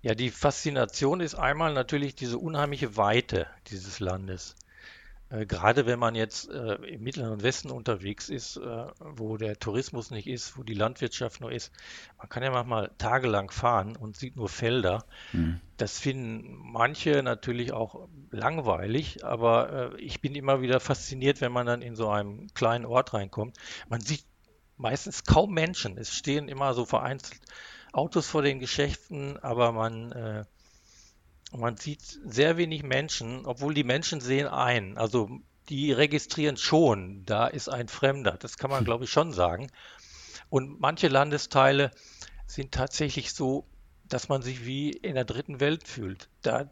Ja, 0.00 0.14
die 0.14 0.30
Faszination 0.30 1.20
ist 1.20 1.34
einmal 1.34 1.74
natürlich 1.74 2.14
diese 2.14 2.38
unheimliche 2.38 2.96
Weite 2.96 3.46
dieses 3.68 4.00
Landes. 4.00 4.56
Äh, 5.32 5.46
gerade 5.46 5.86
wenn 5.86 5.98
man 5.98 6.14
jetzt 6.14 6.50
äh, 6.50 6.74
im 6.74 7.02
Mittleren 7.02 7.42
Westen 7.42 7.70
unterwegs 7.70 8.28
ist, 8.28 8.58
äh, 8.58 8.86
wo 8.98 9.36
der 9.36 9.58
Tourismus 9.58 10.10
nicht 10.10 10.26
ist, 10.26 10.58
wo 10.58 10.62
die 10.62 10.74
Landwirtschaft 10.74 11.40
nur 11.40 11.50
ist, 11.50 11.72
man 12.18 12.28
kann 12.28 12.42
ja 12.42 12.50
manchmal 12.50 12.90
tagelang 12.98 13.50
fahren 13.50 13.96
und 13.96 14.16
sieht 14.16 14.36
nur 14.36 14.48
Felder. 14.48 15.04
Mhm. 15.32 15.60
Das 15.78 15.98
finden 15.98 16.58
manche 16.60 17.22
natürlich 17.22 17.72
auch 17.72 18.08
langweilig, 18.30 19.24
aber 19.24 19.94
äh, 19.94 20.00
ich 20.00 20.20
bin 20.20 20.34
immer 20.34 20.60
wieder 20.60 20.80
fasziniert, 20.80 21.40
wenn 21.40 21.52
man 21.52 21.66
dann 21.66 21.82
in 21.82 21.96
so 21.96 22.10
einem 22.10 22.48
kleinen 22.54 22.84
Ort 22.84 23.14
reinkommt. 23.14 23.56
Man 23.88 24.00
sieht 24.00 24.24
meistens 24.76 25.24
kaum 25.24 25.54
Menschen. 25.54 25.96
Es 25.96 26.14
stehen 26.14 26.48
immer 26.48 26.74
so 26.74 26.84
vereinzelt 26.84 27.40
Autos 27.92 28.26
vor 28.26 28.42
den 28.42 28.58
Geschäften, 28.58 29.38
aber 29.42 29.70
man 29.72 30.46
man 31.60 31.76
sieht 31.76 32.02
sehr 32.24 32.56
wenig 32.56 32.82
Menschen, 32.82 33.46
obwohl 33.46 33.74
die 33.74 33.84
Menschen 33.84 34.20
sehen 34.20 34.48
ein. 34.48 34.96
Also 34.96 35.30
die 35.68 35.92
registrieren 35.92 36.56
schon, 36.56 37.24
da 37.24 37.46
ist 37.46 37.68
ein 37.68 37.88
Fremder. 37.88 38.32
Das 38.38 38.56
kann 38.56 38.70
man, 38.70 38.80
hm. 38.80 38.84
glaube 38.84 39.04
ich, 39.04 39.10
schon 39.10 39.32
sagen. 39.32 39.70
Und 40.50 40.80
manche 40.80 41.08
Landesteile 41.08 41.90
sind 42.46 42.72
tatsächlich 42.72 43.32
so, 43.32 43.64
dass 44.08 44.28
man 44.28 44.42
sich 44.42 44.66
wie 44.66 44.90
in 44.90 45.14
der 45.14 45.24
dritten 45.24 45.60
Welt 45.60 45.88
fühlt. 45.88 46.28
Da 46.42 46.70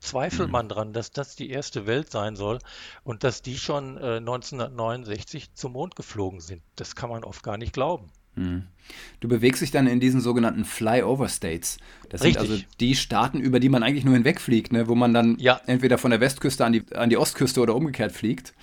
zweifelt 0.00 0.48
mhm. 0.48 0.52
man 0.52 0.68
dran, 0.68 0.92
dass 0.92 1.10
das 1.10 1.34
die 1.34 1.50
erste 1.50 1.86
Welt 1.86 2.10
sein 2.10 2.36
soll 2.36 2.58
und 3.02 3.24
dass 3.24 3.42
die 3.42 3.58
schon 3.58 3.96
äh, 3.96 4.18
1969 4.18 5.54
zum 5.54 5.72
Mond 5.72 5.96
geflogen 5.96 6.40
sind. 6.40 6.62
Das 6.76 6.94
kann 6.94 7.10
man 7.10 7.24
oft 7.24 7.42
gar 7.42 7.58
nicht 7.58 7.72
glauben. 7.72 8.12
Hm. 8.38 8.62
Du 9.20 9.28
bewegst 9.28 9.60
dich 9.60 9.70
dann 9.70 9.86
in 9.86 10.00
diesen 10.00 10.20
sogenannten 10.20 10.64
Flyover 10.64 11.28
States. 11.28 11.78
Das 12.08 12.22
Richtig. 12.22 12.42
sind 12.42 12.50
also 12.52 12.64
die 12.80 12.94
Staaten, 12.94 13.40
über 13.40 13.60
die 13.60 13.68
man 13.68 13.82
eigentlich 13.82 14.04
nur 14.04 14.14
hinwegfliegt, 14.14 14.72
ne? 14.72 14.88
wo 14.88 14.94
man 14.94 15.12
dann 15.12 15.36
ja. 15.38 15.60
entweder 15.66 15.98
von 15.98 16.10
der 16.10 16.20
Westküste 16.20 16.64
an 16.64 16.72
die, 16.72 16.84
an 16.94 17.10
die 17.10 17.16
Ostküste 17.16 17.60
oder 17.60 17.74
umgekehrt 17.74 18.12
fliegt. 18.12 18.54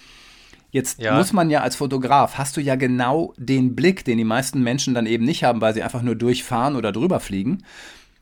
Jetzt 0.72 1.00
ja. 1.00 1.16
muss 1.16 1.32
man 1.32 1.50
ja 1.50 1.62
als 1.62 1.76
Fotograf, 1.76 2.38
hast 2.38 2.58
du 2.58 2.62
ja 2.62 2.76
genau 2.76 3.34
den 3.38 3.76
Blick, 3.76 4.04
den 4.04 4.18
die 4.18 4.24
meisten 4.24 4.62
Menschen 4.62 4.94
dann 4.94 5.06
eben 5.06 5.24
nicht 5.24 5.44
haben, 5.44 5.62
weil 5.62 5.74
sie 5.74 5.84
einfach 5.84 6.02
nur 6.02 6.16
durchfahren 6.16 6.76
oder 6.76 6.92
drüber 6.92 7.20
fliegen. 7.20 7.64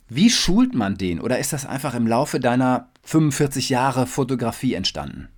Wie 0.09 0.29
schult 0.29 0.75
man 0.75 0.95
den? 0.95 1.19
Oder 1.19 1.39
ist 1.39 1.53
das 1.53 1.65
einfach 1.65 1.95
im 1.95 2.05
Laufe 2.05 2.39
deiner 2.39 2.89
45 3.03 3.69
Jahre 3.69 4.05
Fotografie 4.05 4.73
entstanden? 4.73 5.29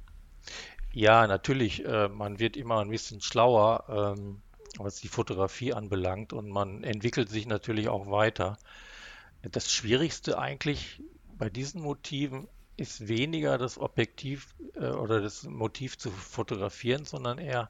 Ja, 0.91 1.27
natürlich. 1.27 1.85
Äh, 1.85 2.09
man 2.09 2.39
wird 2.39 2.57
immer 2.57 2.79
ein 2.79 2.89
bisschen 2.89 3.21
schlauer. 3.21 4.15
Was 4.77 4.99
die 4.99 5.07
Fotografie 5.07 5.73
anbelangt 5.73 6.33
und 6.33 6.49
man 6.49 6.83
entwickelt 6.83 7.29
sich 7.29 7.45
natürlich 7.47 7.87
auch 7.87 8.09
weiter. 8.09 8.57
Das 9.41 9.71
Schwierigste 9.71 10.37
eigentlich 10.37 11.01
bei 11.37 11.49
diesen 11.49 11.81
Motiven 11.81 12.47
ist 12.77 13.07
weniger 13.07 13.57
das 13.57 13.77
Objektiv 13.77 14.53
äh, 14.75 14.87
oder 14.87 15.21
das 15.21 15.43
Motiv 15.43 15.97
zu 15.97 16.11
fotografieren, 16.11 17.05
sondern 17.05 17.37
eher 17.37 17.69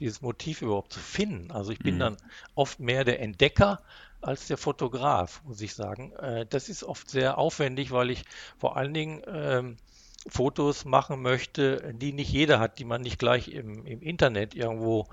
dieses 0.00 0.22
Motiv 0.22 0.62
überhaupt 0.62 0.92
zu 0.92 1.00
finden. 1.00 1.50
Also 1.50 1.72
ich 1.72 1.78
bin 1.78 1.96
mhm. 1.96 2.00
dann 2.00 2.16
oft 2.54 2.80
mehr 2.80 3.04
der 3.04 3.20
Entdecker 3.20 3.82
als 4.20 4.46
der 4.46 4.56
Fotograf, 4.56 5.42
muss 5.44 5.60
ich 5.60 5.74
sagen. 5.74 6.12
Äh, 6.12 6.46
das 6.46 6.68
ist 6.68 6.84
oft 6.84 7.08
sehr 7.08 7.38
aufwendig, 7.38 7.90
weil 7.90 8.10
ich 8.10 8.24
vor 8.58 8.76
allen 8.76 8.94
Dingen 8.94 9.22
ähm, 9.26 9.76
Fotos 10.28 10.84
machen 10.84 11.22
möchte, 11.22 11.94
die 11.94 12.12
nicht 12.12 12.30
jeder 12.30 12.58
hat, 12.58 12.78
die 12.78 12.84
man 12.84 13.02
nicht 13.02 13.18
gleich 13.18 13.48
im, 13.48 13.86
im 13.86 14.02
Internet 14.02 14.54
irgendwo 14.54 15.06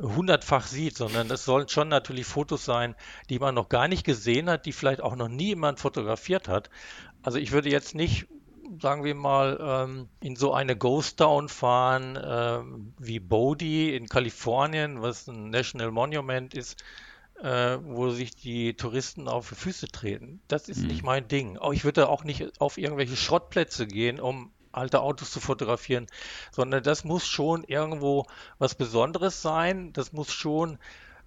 hundertfach 0.00 0.66
sieht, 0.66 0.96
sondern 0.96 1.30
es 1.30 1.44
sollen 1.44 1.68
schon 1.68 1.88
natürlich 1.88 2.26
Fotos 2.26 2.64
sein, 2.64 2.94
die 3.30 3.38
man 3.38 3.54
noch 3.54 3.68
gar 3.68 3.88
nicht 3.88 4.04
gesehen 4.04 4.48
hat, 4.48 4.66
die 4.66 4.72
vielleicht 4.72 5.00
auch 5.02 5.16
noch 5.16 5.28
nie 5.28 5.48
jemand 5.48 5.80
fotografiert 5.80 6.48
hat. 6.48 6.70
Also 7.22 7.38
ich 7.38 7.52
würde 7.52 7.70
jetzt 7.70 7.94
nicht 7.94 8.28
sagen 8.80 9.04
wir 9.04 9.14
mal, 9.14 9.58
ähm, 9.60 10.08
in 10.20 10.36
so 10.36 10.52
eine 10.52 10.76
Ghost 10.76 11.18
Town 11.18 11.48
fahren 11.48 12.18
ähm, 12.22 12.92
wie 12.98 13.20
Bodie 13.20 13.94
in 13.94 14.08
Kalifornien, 14.08 15.02
was 15.02 15.26
ein 15.26 15.50
National 15.50 15.90
Monument 15.90 16.54
ist, 16.54 16.82
äh, 17.42 17.78
wo 17.82 18.10
sich 18.10 18.36
die 18.36 18.74
Touristen 18.74 19.28
auf 19.28 19.48
die 19.48 19.54
Füße 19.54 19.88
treten. 19.88 20.40
Das 20.48 20.68
ist 20.68 20.82
mhm. 20.82 20.88
nicht 20.88 21.02
mein 21.02 21.28
Ding. 21.28 21.58
Ich 21.72 21.84
würde 21.84 22.08
auch 22.08 22.24
nicht 22.24 22.60
auf 22.60 22.78
irgendwelche 22.78 23.16
Schrottplätze 23.16 23.86
gehen, 23.86 24.20
um 24.20 24.52
alte 24.72 25.00
Autos 25.00 25.30
zu 25.30 25.40
fotografieren, 25.40 26.06
sondern 26.50 26.82
das 26.82 27.04
muss 27.04 27.26
schon 27.26 27.64
irgendwo 27.64 28.26
was 28.58 28.74
Besonderes 28.74 29.42
sein. 29.42 29.92
Das 29.92 30.12
muss 30.12 30.32
schon 30.32 30.78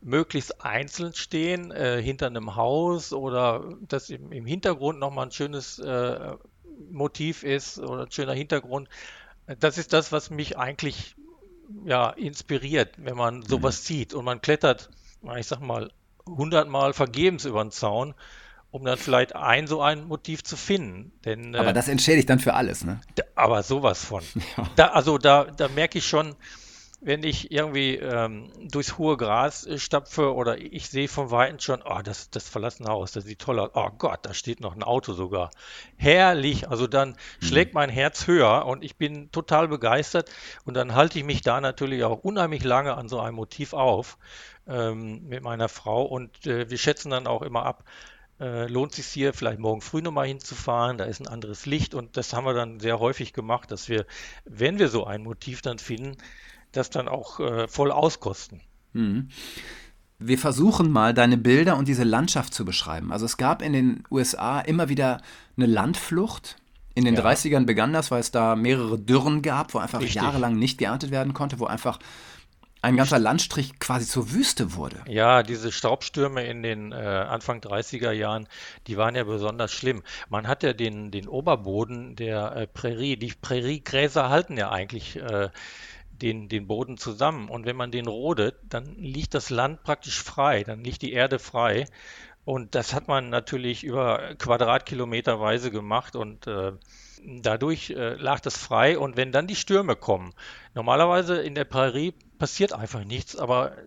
möglichst 0.01 0.63
einzeln 0.63 1.13
stehen, 1.13 1.71
äh, 1.71 2.01
hinter 2.01 2.27
einem 2.27 2.55
Haus 2.55 3.13
oder 3.13 3.77
dass 3.87 4.09
im, 4.09 4.31
im 4.31 4.45
Hintergrund 4.45 4.99
nochmal 4.99 5.27
ein 5.27 5.31
schönes 5.31 5.79
äh, 5.79 6.33
Motiv 6.89 7.43
ist 7.43 7.77
oder 7.79 8.03
ein 8.03 8.11
schöner 8.11 8.33
Hintergrund. 8.33 8.89
Das 9.59 9.77
ist 9.77 9.93
das, 9.93 10.11
was 10.11 10.29
mich 10.29 10.57
eigentlich 10.57 11.15
ja, 11.85 12.09
inspiriert, 12.09 12.95
wenn 12.97 13.15
man 13.15 13.43
sowas 13.43 13.81
mhm. 13.81 13.85
sieht 13.85 14.13
und 14.13 14.25
man 14.25 14.41
klettert, 14.41 14.89
ich 15.37 15.47
sag 15.47 15.61
mal, 15.61 15.91
hundertmal 16.25 16.93
vergebens 16.93 17.45
über 17.45 17.63
den 17.63 17.71
Zaun 17.71 18.13
um 18.71 18.85
dann 18.85 18.97
vielleicht 18.97 19.35
ein 19.35 19.67
so 19.67 19.81
ein 19.81 20.05
Motiv 20.07 20.43
zu 20.43 20.55
finden. 20.55 21.11
Denn, 21.25 21.55
aber 21.55 21.69
äh, 21.69 21.73
das 21.73 21.87
entschädigt 21.87 22.29
dann 22.29 22.39
für 22.39 22.53
alles, 22.53 22.83
ne? 22.83 22.99
aber 23.35 23.63
sowas 23.63 24.03
von. 24.03 24.23
Ja. 24.57 24.67
Da, 24.75 24.87
also 24.87 25.17
da, 25.17 25.45
da 25.45 25.67
merke 25.69 25.99
ich 25.99 26.07
schon, 26.07 26.35
wenn 27.03 27.23
ich 27.23 27.51
irgendwie 27.51 27.95
ähm, 27.95 28.51
durchs 28.69 28.97
hohe 28.97 29.17
Gras 29.17 29.65
äh, 29.65 29.79
stapfe 29.79 30.33
oder 30.33 30.59
ich 30.59 30.89
sehe 30.89 31.07
von 31.07 31.31
Weitem 31.31 31.59
schon, 31.59 31.81
oh, 31.83 32.01
das, 32.03 32.29
das 32.29 32.47
verlassene 32.47 32.89
Haus, 32.89 33.11
das 33.11 33.23
sieht 33.23 33.39
toll 33.39 33.59
aus. 33.59 33.71
Oh 33.73 33.89
Gott, 33.97 34.19
da 34.23 34.33
steht 34.33 34.61
noch 34.61 34.75
ein 34.75 34.83
Auto 34.83 35.13
sogar. 35.13 35.49
Herrlich. 35.97 36.69
Also 36.69 36.85
dann 36.85 37.09
mhm. 37.09 37.45
schlägt 37.45 37.73
mein 37.73 37.89
Herz 37.89 38.27
höher 38.27 38.65
und 38.67 38.83
ich 38.83 38.97
bin 38.97 39.31
total 39.31 39.67
begeistert. 39.67 40.29
Und 40.63 40.75
dann 40.75 40.93
halte 40.93 41.17
ich 41.17 41.25
mich 41.25 41.41
da 41.41 41.59
natürlich 41.59 42.03
auch 42.03 42.23
unheimlich 42.23 42.63
lange 42.63 42.95
an 42.95 43.09
so 43.09 43.19
einem 43.19 43.35
Motiv 43.35 43.73
auf 43.73 44.17
ähm, 44.67 45.27
mit 45.27 45.41
meiner 45.41 45.69
Frau. 45.69 46.03
Und 46.03 46.45
äh, 46.45 46.69
wir 46.69 46.77
schätzen 46.77 47.09
dann 47.09 47.25
auch 47.25 47.41
immer 47.41 47.65
ab, 47.65 47.83
äh, 48.41 48.65
lohnt 48.65 48.93
sich 48.93 49.05
hier 49.05 49.33
vielleicht 49.33 49.59
morgen 49.59 49.81
früh 49.81 50.01
nochmal 50.01 50.27
hinzufahren, 50.27 50.97
da 50.97 51.05
ist 51.05 51.21
ein 51.21 51.27
anderes 51.27 51.67
Licht 51.67 51.93
und 51.93 52.17
das 52.17 52.33
haben 52.33 52.45
wir 52.45 52.53
dann 52.53 52.79
sehr 52.79 52.99
häufig 52.99 53.33
gemacht, 53.33 53.69
dass 53.69 53.87
wir, 53.87 54.05
wenn 54.45 54.79
wir 54.79 54.89
so 54.89 55.05
ein 55.05 55.21
Motiv 55.21 55.61
dann 55.61 55.77
finden, 55.77 56.17
das 56.71 56.89
dann 56.89 57.07
auch 57.07 57.39
äh, 57.39 57.67
voll 57.67 57.91
auskosten. 57.91 58.61
Mhm. 58.93 59.29
Wir 60.17 60.37
versuchen 60.37 60.91
mal, 60.91 61.13
deine 61.13 61.37
Bilder 61.37 61.77
und 61.77 61.87
diese 61.87 62.03
Landschaft 62.03 62.53
zu 62.53 62.65
beschreiben. 62.65 63.11
Also 63.11 63.25
es 63.25 63.37
gab 63.37 63.61
in 63.61 63.73
den 63.73 64.03
USA 64.11 64.59
immer 64.59 64.89
wieder 64.89 65.21
eine 65.57 65.65
Landflucht. 65.65 66.57
In 66.93 67.05
den 67.05 67.15
ja. 67.15 67.21
30ern 67.21 67.65
begann 67.65 67.93
das, 67.93 68.11
weil 68.11 68.19
es 68.19 68.31
da 68.31 68.55
mehrere 68.55 68.99
Dürren 68.99 69.41
gab, 69.41 69.73
wo 69.73 69.79
einfach 69.79 70.01
Richtig. 70.01 70.15
jahrelang 70.15 70.57
nicht 70.57 70.77
geerntet 70.77 71.09
werden 71.09 71.33
konnte, 71.33 71.59
wo 71.59 71.65
einfach 71.65 71.99
ein 72.81 72.97
ganzer 72.97 73.19
Landstrich 73.19 73.79
quasi 73.79 74.07
zur 74.07 74.31
Wüste 74.31 74.73
wurde. 74.73 75.03
Ja, 75.07 75.43
diese 75.43 75.71
Staubstürme 75.71 76.45
in 76.45 76.63
den 76.63 76.91
äh, 76.91 76.95
Anfang 76.95 77.59
30er 77.59 78.11
Jahren, 78.11 78.47
die 78.87 78.97
waren 78.97 79.15
ja 79.15 79.23
besonders 79.23 79.71
schlimm. 79.71 80.01
Man 80.29 80.47
hat 80.47 80.63
ja 80.63 80.73
den, 80.73 81.11
den 81.11 81.27
Oberboden 81.27 82.15
der 82.15 82.55
äh, 82.55 82.67
Prärie, 82.67 83.17
die 83.17 83.33
Präriegräser 83.39 84.29
halten 84.29 84.57
ja 84.57 84.71
eigentlich 84.71 85.15
äh, 85.17 85.49
den, 86.11 86.49
den 86.49 86.67
Boden 86.67 86.97
zusammen. 86.97 87.49
Und 87.49 87.65
wenn 87.65 87.75
man 87.75 87.91
den 87.91 88.07
rodet, 88.07 88.55
dann 88.63 88.95
liegt 88.95 89.33
das 89.33 89.49
Land 89.49 89.83
praktisch 89.83 90.21
frei, 90.21 90.63
dann 90.63 90.83
liegt 90.83 91.01
die 91.01 91.13
Erde 91.13 91.39
frei. 91.39 91.85
Und 92.43 92.73
das 92.73 92.93
hat 92.93 93.07
man 93.07 93.29
natürlich 93.29 93.83
über 93.83 94.33
Quadratkilometerweise 94.39 95.69
gemacht 95.69 96.15
und 96.15 96.47
äh, 96.47 96.71
dadurch 97.23 97.91
äh, 97.91 98.15
lag 98.15 98.39
das 98.39 98.57
frei. 98.57 98.97
Und 98.97 99.17
wenn 99.17 99.31
dann 99.31 99.45
die 99.45 99.55
Stürme 99.55 99.95
kommen, 99.95 100.33
normalerweise 100.73 101.39
in 101.39 101.53
der 101.53 101.65
Prärie 101.65 102.15
passiert 102.41 102.73
einfach 102.73 103.03
nichts, 103.03 103.35
aber 103.35 103.77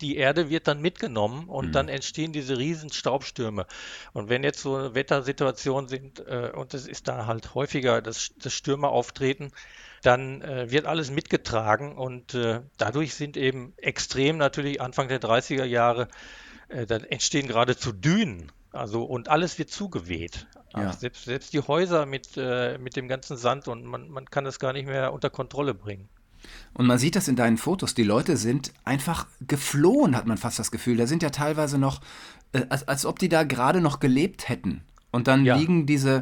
die 0.00 0.16
Erde 0.16 0.48
wird 0.48 0.66
dann 0.66 0.80
mitgenommen 0.80 1.50
und 1.50 1.66
mhm. 1.66 1.72
dann 1.72 1.88
entstehen 1.90 2.32
diese 2.32 2.56
riesen 2.56 2.90
Staubstürme. 2.90 3.66
Und 4.14 4.30
wenn 4.30 4.42
jetzt 4.42 4.60
so 4.62 4.94
Wettersituationen 4.94 5.86
sind 5.86 6.18
äh, 6.20 6.50
und 6.54 6.72
es 6.72 6.88
ist 6.88 7.08
da 7.08 7.26
halt 7.26 7.54
häufiger, 7.54 8.00
dass, 8.00 8.32
dass 8.38 8.54
Stürme 8.54 8.88
auftreten, 8.88 9.52
dann 10.00 10.40
äh, 10.40 10.70
wird 10.70 10.86
alles 10.86 11.10
mitgetragen 11.10 11.98
und 11.98 12.32
äh, 12.32 12.62
dadurch 12.78 13.14
sind 13.14 13.36
eben 13.36 13.74
extrem 13.76 14.38
natürlich 14.38 14.80
Anfang 14.80 15.08
der 15.08 15.20
30er 15.20 15.64
Jahre, 15.64 16.08
äh, 16.68 16.86
dann 16.86 17.04
entstehen 17.04 17.48
geradezu 17.48 17.92
Dünen. 17.92 18.50
Also 18.72 19.04
und 19.04 19.28
alles 19.28 19.58
wird 19.58 19.68
zugeweht. 19.68 20.46
Ja. 20.74 20.90
Selbst, 20.94 21.26
selbst 21.26 21.52
die 21.52 21.60
Häuser 21.60 22.06
mit, 22.06 22.30
äh, 22.38 22.78
mit 22.78 22.96
dem 22.96 23.08
ganzen 23.08 23.36
Sand 23.36 23.68
und 23.68 23.84
man, 23.84 24.08
man 24.08 24.24
kann 24.24 24.44
das 24.46 24.58
gar 24.58 24.72
nicht 24.72 24.86
mehr 24.86 25.12
unter 25.12 25.28
Kontrolle 25.28 25.74
bringen. 25.74 26.08
Und 26.74 26.86
man 26.86 26.98
sieht 26.98 27.16
das 27.16 27.28
in 27.28 27.36
deinen 27.36 27.56
Fotos. 27.56 27.94
Die 27.94 28.04
Leute 28.04 28.36
sind 28.36 28.72
einfach 28.84 29.26
geflohen, 29.46 30.16
hat 30.16 30.26
man 30.26 30.38
fast 30.38 30.58
das 30.58 30.70
Gefühl. 30.70 30.96
Da 30.96 31.06
sind 31.06 31.22
ja 31.22 31.30
teilweise 31.30 31.78
noch, 31.78 32.00
äh, 32.52 32.62
als, 32.68 32.86
als 32.86 33.06
ob 33.06 33.18
die 33.18 33.28
da 33.28 33.42
gerade 33.42 33.80
noch 33.80 34.00
gelebt 34.00 34.48
hätten. 34.48 34.82
Und 35.10 35.26
dann 35.26 35.44
ja. 35.44 35.56
liegen 35.56 35.86
diese 35.86 36.20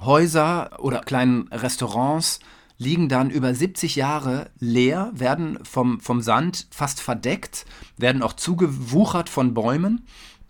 Häuser 0.00 0.80
oder 0.80 1.00
kleinen 1.00 1.48
Restaurants 1.48 2.40
liegen 2.78 3.10
dann 3.10 3.28
über 3.28 3.54
70 3.54 3.94
Jahre 3.94 4.50
leer, 4.58 5.10
werden 5.12 5.58
vom, 5.64 6.00
vom 6.00 6.22
Sand 6.22 6.66
fast 6.70 7.00
verdeckt, 7.02 7.66
werden 7.98 8.22
auch 8.22 8.32
zugewuchert 8.32 9.28
von 9.28 9.52
Bäumen. 9.52 10.06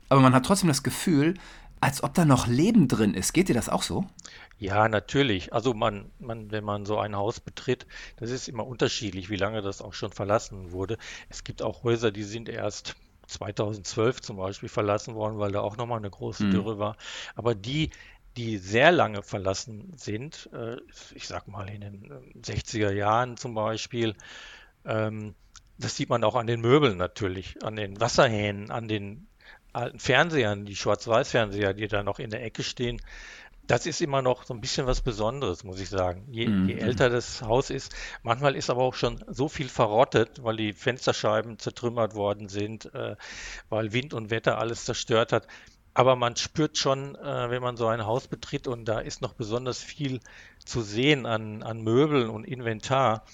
Aber 0.08 0.20
man 0.20 0.32
hat 0.32 0.46
trotzdem 0.46 0.68
das 0.68 0.84
Gefühl, 0.84 1.34
als 1.80 2.02
ob 2.02 2.14
da 2.14 2.24
noch 2.24 2.46
Leben 2.46 2.88
drin 2.88 3.14
ist. 3.14 3.32
Geht 3.32 3.48
dir 3.48 3.54
das 3.54 3.68
auch 3.68 3.82
so? 3.82 4.04
Ja, 4.58 4.88
natürlich. 4.88 5.52
Also 5.52 5.72
man, 5.72 6.10
man, 6.18 6.50
wenn 6.50 6.64
man 6.64 6.84
so 6.84 6.98
ein 6.98 7.16
Haus 7.16 7.40
betritt, 7.40 7.86
das 8.16 8.30
ist 8.30 8.48
immer 8.48 8.66
unterschiedlich, 8.66 9.30
wie 9.30 9.36
lange 9.36 9.62
das 9.62 9.80
auch 9.80 9.94
schon 9.94 10.12
verlassen 10.12 10.72
wurde. 10.72 10.98
Es 11.30 11.44
gibt 11.44 11.62
auch 11.62 11.82
Häuser, 11.82 12.10
die 12.10 12.24
sind 12.24 12.48
erst 12.48 12.96
2012 13.28 14.20
zum 14.20 14.36
Beispiel 14.36 14.68
verlassen 14.68 15.14
worden, 15.14 15.38
weil 15.38 15.52
da 15.52 15.60
auch 15.60 15.76
nochmal 15.76 15.98
eine 15.98 16.10
große 16.10 16.44
mhm. 16.44 16.50
Dürre 16.50 16.78
war. 16.78 16.96
Aber 17.34 17.54
die, 17.54 17.90
die 18.36 18.58
sehr 18.58 18.92
lange 18.92 19.22
verlassen 19.22 19.92
sind, 19.96 20.50
äh, 20.52 20.76
ich 21.14 21.26
sag 21.26 21.48
mal 21.48 21.68
in 21.70 21.80
den 21.80 22.12
60er 22.42 22.92
Jahren 22.92 23.36
zum 23.38 23.54
Beispiel, 23.54 24.14
ähm, 24.84 25.34
das 25.78 25.96
sieht 25.96 26.10
man 26.10 26.22
auch 26.24 26.36
an 26.36 26.46
den 26.46 26.60
Möbeln 26.60 26.98
natürlich, 26.98 27.64
an 27.64 27.76
den 27.76 27.98
Wasserhähnen, 27.98 28.70
an 28.70 28.88
den 28.88 29.26
alten 29.72 29.98
Fernsehern, 29.98 30.64
die 30.64 30.76
Schwarz-Weiß-Fernseher, 30.76 31.74
die 31.74 31.88
da 31.88 32.02
noch 32.02 32.18
in 32.18 32.30
der 32.30 32.42
Ecke 32.42 32.62
stehen. 32.62 33.00
Das 33.66 33.86
ist 33.86 34.00
immer 34.00 34.20
noch 34.20 34.44
so 34.44 34.52
ein 34.52 34.60
bisschen 34.60 34.86
was 34.86 35.00
Besonderes, 35.00 35.62
muss 35.62 35.78
ich 35.78 35.88
sagen. 35.88 36.26
Je, 36.30 36.48
mhm. 36.48 36.68
je, 36.68 36.74
älter 36.78 37.08
das 37.08 37.42
Haus 37.42 37.70
ist, 37.70 37.94
manchmal 38.24 38.56
ist 38.56 38.68
aber 38.68 38.82
auch 38.82 38.94
schon 38.94 39.24
so 39.28 39.48
viel 39.48 39.68
verrottet, 39.68 40.42
weil 40.42 40.56
die 40.56 40.72
Fensterscheiben 40.72 41.58
zertrümmert 41.58 42.14
worden 42.14 42.48
sind, 42.48 42.92
äh, 42.94 43.14
weil 43.68 43.92
Wind 43.92 44.12
und 44.12 44.30
Wetter 44.30 44.58
alles 44.58 44.84
zerstört 44.86 45.32
hat. 45.32 45.46
Aber 45.94 46.16
man 46.16 46.34
spürt 46.34 46.78
schon, 46.78 47.14
äh, 47.14 47.50
wenn 47.50 47.62
man 47.62 47.76
so 47.76 47.86
ein 47.86 48.06
Haus 48.06 48.26
betritt 48.26 48.66
und 48.66 48.86
da 48.86 48.98
ist 48.98 49.22
noch 49.22 49.34
besonders 49.34 49.78
viel 49.78 50.20
zu 50.64 50.82
sehen 50.82 51.26
an, 51.26 51.62
an 51.62 51.82
Möbeln 51.82 52.28
und 52.28 52.44
Inventar, 52.44 53.24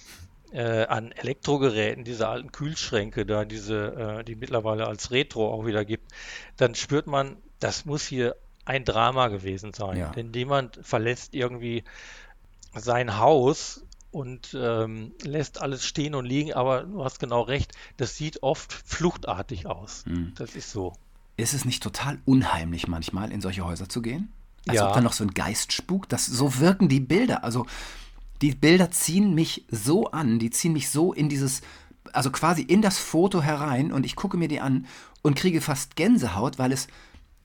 äh, 0.53 0.87
an 0.87 1.13
Elektrogeräten, 1.13 2.05
diese 2.05 2.29
alten 2.29 2.53
Kühlschränke 2.53 3.27
da, 3.27 3.45
diese, 3.45 4.19
äh, 4.21 4.25
die 4.25 4.37
mittlerweile 4.37 4.87
als 4.87 5.11
Retro 5.11 5.53
auch 5.53 5.67
wieder 5.67 5.85
gibt, 5.85 6.13
dann 6.57 6.75
spürt 6.75 7.07
man, 7.07 7.37
das 7.61 7.85
muss 7.85 8.05
hier 8.05 8.37
ein 8.65 8.85
Drama 8.85 9.29
gewesen 9.29 9.73
sein. 9.73 9.97
Ja. 9.97 10.11
Denn 10.11 10.33
jemand 10.33 10.79
verlässt 10.83 11.35
irgendwie 11.35 11.85
sein 12.75 13.19
Haus 13.19 13.85
und 14.11 14.57
ähm, 14.59 15.13
lässt 15.23 15.61
alles 15.61 15.85
stehen 15.85 16.15
und 16.15 16.25
liegen, 16.25 16.53
aber 16.55 16.85
du 16.85 17.05
hast 17.05 17.21
genau 17.21 17.43
recht, 17.43 17.73
das 17.97 18.17
sieht 18.17 18.43
oft 18.43 18.73
fluchtartig 18.73 19.67
aus. 19.67 20.05
Mhm. 20.07 20.33
Das 20.37 20.57
ist 20.57 20.71
so. 20.71 20.95
Ist 21.37 21.55
es 21.55 21.65
nicht 21.65 21.83
total 21.83 22.19
unheimlich 22.25 22.89
manchmal, 22.89 23.31
in 23.31 23.41
solche 23.41 23.65
Häuser 23.65 23.89
zu 23.89 24.01
gehen? 24.01 24.33
Als 24.67 24.79
ja. 24.79 24.89
ob 24.89 24.95
da 24.95 25.01
noch 25.01 25.13
so 25.13 25.23
ein 25.23 25.31
Geist 25.31 25.73
spukt. 25.73 26.13
Das, 26.13 26.27
so 26.27 26.59
wirken 26.59 26.89
die 26.89 27.01
Bilder. 27.01 27.45
Also 27.45 27.67
die 28.43 28.55
Bilder 28.55 28.91
ziehen 28.91 29.35
mich 29.35 29.65
so 29.71 30.11
an, 30.11 30.39
die 30.39 30.51
ziehen 30.51 30.73
mich 30.73 30.91
so 30.91 31.13
in 31.13 31.29
dieses, 31.29 31.63
also 32.13 32.31
quasi 32.31 32.63
in 32.63 32.83
das 32.83 32.99
Foto 32.99 33.43
herein 33.43 33.93
und 33.93 34.05
ich 34.05 34.17
gucke 34.17 34.37
mir 34.37 34.49
die 34.49 34.61
an 34.61 34.87
und 35.23 35.37
kriege 35.37 35.61
fast 35.61 35.97
Gänsehaut, 35.97 36.59
weil 36.59 36.73
es 36.73 36.89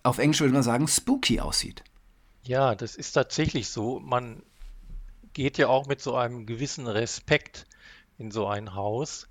auf 0.03 0.17
Englisch 0.17 0.41
würde 0.41 0.53
man 0.53 0.63
sagen 0.63 0.87
spooky 0.87 1.39
aussieht. 1.39 1.83
Ja, 2.43 2.75
das 2.75 2.95
ist 2.95 3.11
tatsächlich 3.13 3.69
so. 3.69 3.99
Man 3.99 4.41
geht 5.33 5.57
ja 5.57 5.67
auch 5.67 5.87
mit 5.87 6.01
so 6.01 6.15
einem 6.15 6.45
gewissen 6.45 6.87
Respekt 6.87 7.67
in 8.17 8.31
so 8.31 8.47
ein 8.47 8.73
Haus 8.75 9.27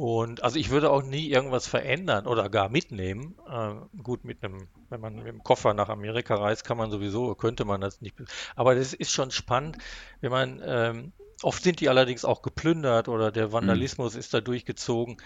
und 0.00 0.42
also 0.42 0.58
ich 0.58 0.70
würde 0.70 0.90
auch 0.90 1.02
nie 1.02 1.28
irgendwas 1.28 1.66
verändern 1.66 2.26
oder 2.26 2.48
gar 2.48 2.70
mitnehmen. 2.70 3.36
Äh, 3.46 3.74
gut, 4.02 4.24
mit 4.24 4.42
einem, 4.42 4.66
wenn 4.88 4.98
man 4.98 5.16
mit 5.16 5.26
dem 5.26 5.44
Koffer 5.44 5.74
nach 5.74 5.90
Amerika 5.90 6.36
reist, 6.36 6.64
kann 6.64 6.78
man 6.78 6.90
sowieso, 6.90 7.34
könnte 7.34 7.66
man 7.66 7.82
das 7.82 8.00
nicht. 8.00 8.16
Aber 8.56 8.74
das 8.74 8.94
ist 8.94 9.12
schon 9.12 9.30
spannend, 9.30 9.76
wenn 10.22 10.30
man, 10.30 10.62
ähm, 10.64 11.12
oft 11.42 11.62
sind 11.62 11.80
die 11.80 11.90
allerdings 11.90 12.24
auch 12.24 12.40
geplündert 12.40 13.08
oder 13.08 13.30
der 13.30 13.52
Vandalismus 13.52 14.14
mhm. 14.14 14.20
ist 14.20 14.32
da 14.32 14.40
durchgezogen. 14.40 15.18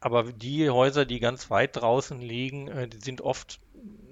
Aber 0.00 0.24
die 0.24 0.68
Häuser, 0.68 1.04
die 1.04 1.20
ganz 1.20 1.48
weit 1.48 1.76
draußen 1.76 2.18
liegen, 2.18 2.66
äh, 2.66 2.88
die 2.88 2.98
sind 2.98 3.20
oft 3.20 3.60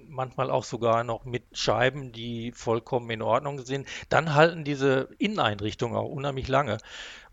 manchmal 0.07 0.49
auch 0.49 0.63
sogar 0.63 1.03
noch 1.03 1.25
mit 1.25 1.43
Scheiben, 1.51 2.13
die 2.13 2.53
vollkommen 2.53 3.09
in 3.09 3.21
Ordnung 3.21 3.65
sind. 3.65 3.85
Dann 4.07 4.33
halten 4.33 4.63
diese 4.63 5.09
Inneneinrichtungen 5.17 5.97
auch 5.97 6.07
unheimlich 6.07 6.47
lange. 6.47 6.77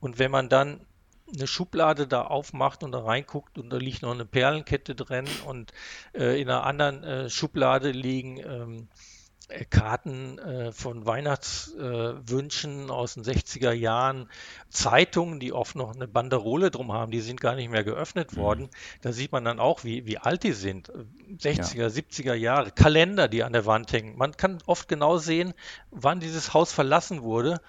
Und 0.00 0.18
wenn 0.18 0.32
man 0.32 0.48
dann 0.48 0.84
eine 1.34 1.46
Schublade 1.46 2.06
da 2.06 2.22
aufmacht 2.22 2.82
und 2.82 2.92
da 2.92 3.00
reinguckt 3.00 3.58
und 3.58 3.70
da 3.70 3.76
liegt 3.76 4.02
noch 4.02 4.12
eine 4.12 4.24
Perlenkette 4.24 4.94
drin 4.94 5.26
und 5.46 5.72
äh, 6.14 6.40
in 6.40 6.48
einer 6.48 6.64
anderen 6.64 7.04
äh, 7.04 7.30
Schublade 7.30 7.90
liegen 7.90 8.38
ähm, 8.38 8.88
äh, 9.48 9.64
Karten 9.64 10.38
äh, 10.38 10.72
von 10.72 11.06
Weihnachtswünschen 11.06 12.88
äh, 12.88 12.92
aus 12.92 13.14
den 13.14 13.22
60er 13.22 13.72
Jahren, 13.72 14.28
Zeitungen, 14.70 15.38
die 15.38 15.52
oft 15.52 15.76
noch 15.76 15.94
eine 15.94 16.08
Banderole 16.08 16.72
drum 16.72 16.92
haben, 16.92 17.12
die 17.12 17.20
sind 17.20 17.40
gar 17.40 17.54
nicht 17.54 17.70
mehr 17.70 17.84
geöffnet 17.84 18.32
mhm. 18.32 18.36
worden. 18.40 18.70
Da 19.02 19.12
sieht 19.12 19.30
man 19.30 19.44
dann 19.44 19.60
auch, 19.60 19.84
wie, 19.84 20.04
wie 20.06 20.18
alt 20.18 20.42
die 20.42 20.52
sind. 20.52 20.90
60er, 21.38 21.76
ja. 21.76 21.86
70er 21.86 22.34
Jahre, 22.34 22.72
Kalender, 22.72 23.28
die 23.28 23.44
an 23.44 23.52
der 23.52 23.66
Wand 23.66 23.92
hängen. 23.92 24.16
Man 24.16 24.36
kann 24.36 24.58
oft 24.66 24.88
genau 24.88 25.18
sehen, 25.18 25.54
wann 25.90 26.18
dieses 26.18 26.52
Haus 26.52 26.72
verlassen 26.72 27.22
wurde, 27.22 27.60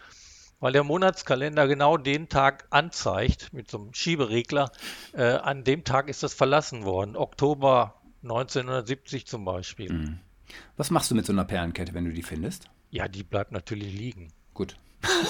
weil 0.60 0.74
der 0.74 0.84
Monatskalender 0.84 1.68
genau 1.68 1.98
den 1.98 2.30
Tag 2.30 2.66
anzeigt, 2.70 3.54
mit 3.54 3.70
so 3.70 3.80
einem 3.80 3.94
Schieberegler. 3.94 4.72
Äh, 5.14 5.24
an 5.24 5.64
dem 5.64 5.84
Tag 5.84 6.10
ist 6.10 6.24
das 6.24 6.34
verlassen 6.34 6.84
worden. 6.84 7.16
Oktober 7.16 7.96
1970 8.24 9.28
zum 9.28 9.46
Beispiel. 9.46 9.92
Mhm. 9.92 10.20
Was 10.76 10.92
machst 10.92 11.12
du 11.12 11.16
mit 11.16 11.26
so 11.26 11.34
einer 11.34 11.46
Perlenkette, 11.46 11.94
wenn 11.94 12.06
du 12.06 12.12
die 12.12 12.24
findest? 12.24 12.70
Ja, 12.90 13.08
die 13.08 13.24
bleibt 13.24 13.52
natürlich 13.52 13.94
liegen. 13.94 14.30
Gut. 14.54 14.78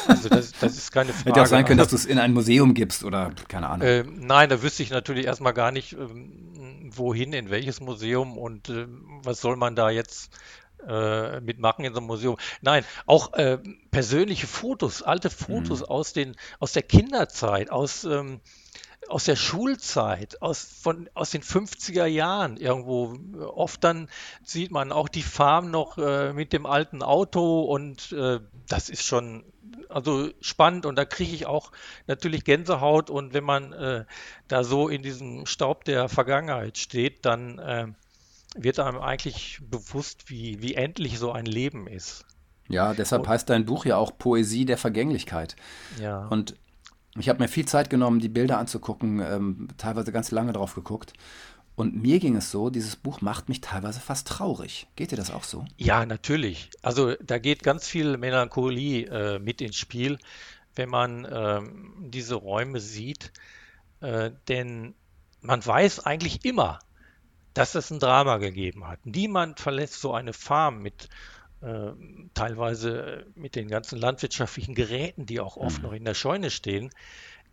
Also 0.08 0.30
das, 0.30 0.54
das 0.54 0.78
ist 0.78 0.92
keine 0.92 1.12
Frage. 1.12 1.26
Hätte 1.30 1.42
auch 1.42 1.48
sein 1.48 1.66
können, 1.66 1.78
dass 1.78 1.90
du 1.90 1.96
es 1.96 2.06
in 2.06 2.20
ein 2.20 2.34
Museum 2.34 2.74
gibst 2.74 3.04
oder 3.04 3.32
keine 3.48 3.68
Ahnung. 3.68 3.88
Äh, 3.88 4.04
nein, 4.04 4.50
da 4.50 4.62
wüsste 4.62 4.84
ich 4.84 4.90
natürlich 4.90 5.26
erstmal 5.26 5.54
gar 5.54 5.72
nicht, 5.72 5.94
ähm, 5.94 6.92
wohin, 6.96 7.34
in 7.34 7.50
welches 7.50 7.82
Museum 7.82 8.38
und 8.38 8.70
äh, 8.70 8.88
was 9.24 9.42
soll 9.42 9.58
man 9.58 9.76
da 9.76 9.90
jetzt 9.90 10.32
äh, 10.86 11.40
mitmachen 11.42 11.86
in 11.86 11.94
so 11.94 12.00
einem 12.00 12.08
Museum. 12.08 12.38
Nein, 12.62 12.84
auch 13.06 13.34
äh, 13.34 13.58
persönliche 13.92 14.48
Fotos, 14.48 15.02
alte 15.02 15.30
Fotos 15.30 15.82
mhm. 15.82 15.86
aus, 15.88 16.14
den, 16.14 16.36
aus 16.60 16.74
der 16.74 16.84
Kinderzeit, 16.84 17.72
aus 17.72 18.04
ähm, 18.04 18.42
aus 19.10 19.24
der 19.24 19.36
Schulzeit, 19.36 20.42
aus, 20.42 20.64
von, 20.64 21.10
aus 21.14 21.32
den 21.32 21.42
50er 21.42 22.06
Jahren 22.06 22.58
irgendwo. 22.58 23.18
Oft 23.56 23.84
dann 23.84 24.10
sieht 24.44 24.72
man 24.72 24.92
auch 24.92 25.08
die 25.08 25.24
Farm 25.24 25.72
noch 25.72 25.98
äh, 25.98 26.34
mit 26.34 26.54
dem 26.54 26.66
alten 26.66 27.02
Auto 27.02 27.62
und 27.62 28.12
äh, 28.12 28.40
das 28.68 28.90
ist 28.90 29.06
schon 29.06 29.46
also 29.90 30.30
spannend 30.42 30.86
und 30.86 30.98
da 30.98 31.06
kriege 31.06 31.34
ich 31.34 31.46
auch 31.46 31.72
natürlich 32.08 32.44
Gänsehaut 32.44 33.10
und 33.10 33.34
wenn 33.34 33.44
man 33.44 33.74
äh, 33.74 34.06
da 34.48 34.64
so 34.64 34.90
in 34.90 35.02
diesem 35.02 35.46
Staub 35.46 35.86
der 35.86 36.10
Vergangenheit 36.10 36.78
steht, 36.78 37.26
dann 37.26 37.96
wird 38.58 38.80
einem 38.80 39.00
eigentlich 39.00 39.60
bewusst, 39.62 40.30
wie, 40.30 40.62
wie 40.62 40.76
endlich 40.76 41.20
so 41.20 41.32
ein 41.32 41.46
Leben 41.46 41.88
ist. 41.88 42.26
Ja, 42.70 42.94
deshalb 42.94 43.24
und, 43.24 43.28
heißt 43.30 43.50
dein 43.50 43.66
Buch 43.66 43.86
ja 43.86 43.98
auch 43.98 44.18
Poesie 44.18 44.66
der 44.66 44.78
Vergänglichkeit. 44.78 45.56
Ja. 46.02 46.28
Und 46.28 46.56
ich 47.18 47.30
habe 47.30 47.42
mir 47.42 47.48
viel 47.48 47.66
Zeit 47.66 47.90
genommen, 47.90 48.20
die 48.20 48.30
Bilder 48.30 48.58
anzugucken, 48.58 49.20
ähm, 49.20 49.68
teilweise 49.78 50.12
ganz 50.12 50.32
lange 50.32 50.54
drauf 50.54 50.76
geguckt. 50.76 51.14
Und 51.76 51.96
mir 51.96 52.20
ging 52.20 52.36
es 52.36 52.50
so, 52.50 52.70
dieses 52.72 52.96
Buch 52.96 53.22
macht 53.22 53.50
mich 53.50 53.62
teilweise 53.62 54.00
fast 54.00 54.28
traurig. 54.28 54.88
Geht 54.96 55.12
dir 55.12 55.16
das 55.16 55.30
auch 55.30 55.44
so? 55.44 55.64
Ja, 55.78 56.06
natürlich. 56.06 56.72
Also 56.82 57.14
da 57.24 57.38
geht 57.38 57.62
ganz 57.62 57.88
viel 57.88 58.18
Melancholie 58.18 59.06
äh, 59.06 59.40
mit 59.40 59.62
ins 59.62 59.76
Spiel, 59.76 60.18
wenn 60.76 60.90
man 60.90 61.28
ähm, 61.30 61.94
diese 62.10 62.36
Räume 62.36 62.80
sieht. 62.80 63.32
Äh, 64.02 64.32
denn 64.48 64.96
man 65.42 65.64
weiß 65.64 66.00
eigentlich 66.00 66.44
immer, 66.46 66.80
dass 67.58 67.76
es 67.76 67.90
ein 67.92 68.00
Drama 68.00 68.38
gegeben 68.38 68.88
hat. 68.88 69.06
Niemand 69.06 69.60
verlässt 69.60 70.00
so 70.00 70.14
eine 70.14 70.34
Farm 70.34 70.82
mit 70.82 71.10
äh, 71.62 71.92
teilweise 72.36 73.26
mit 73.34 73.56
den 73.56 73.68
ganzen 73.68 73.98
landwirtschaftlichen 73.98 74.76
Geräten, 74.76 75.26
die 75.26 75.40
auch 75.40 75.58
oft 75.58 75.80
mhm. 75.80 75.84
noch 75.84 75.94
in 75.94 76.06
der 76.06 76.14
Scheune 76.14 76.52
stehen. 76.52 76.92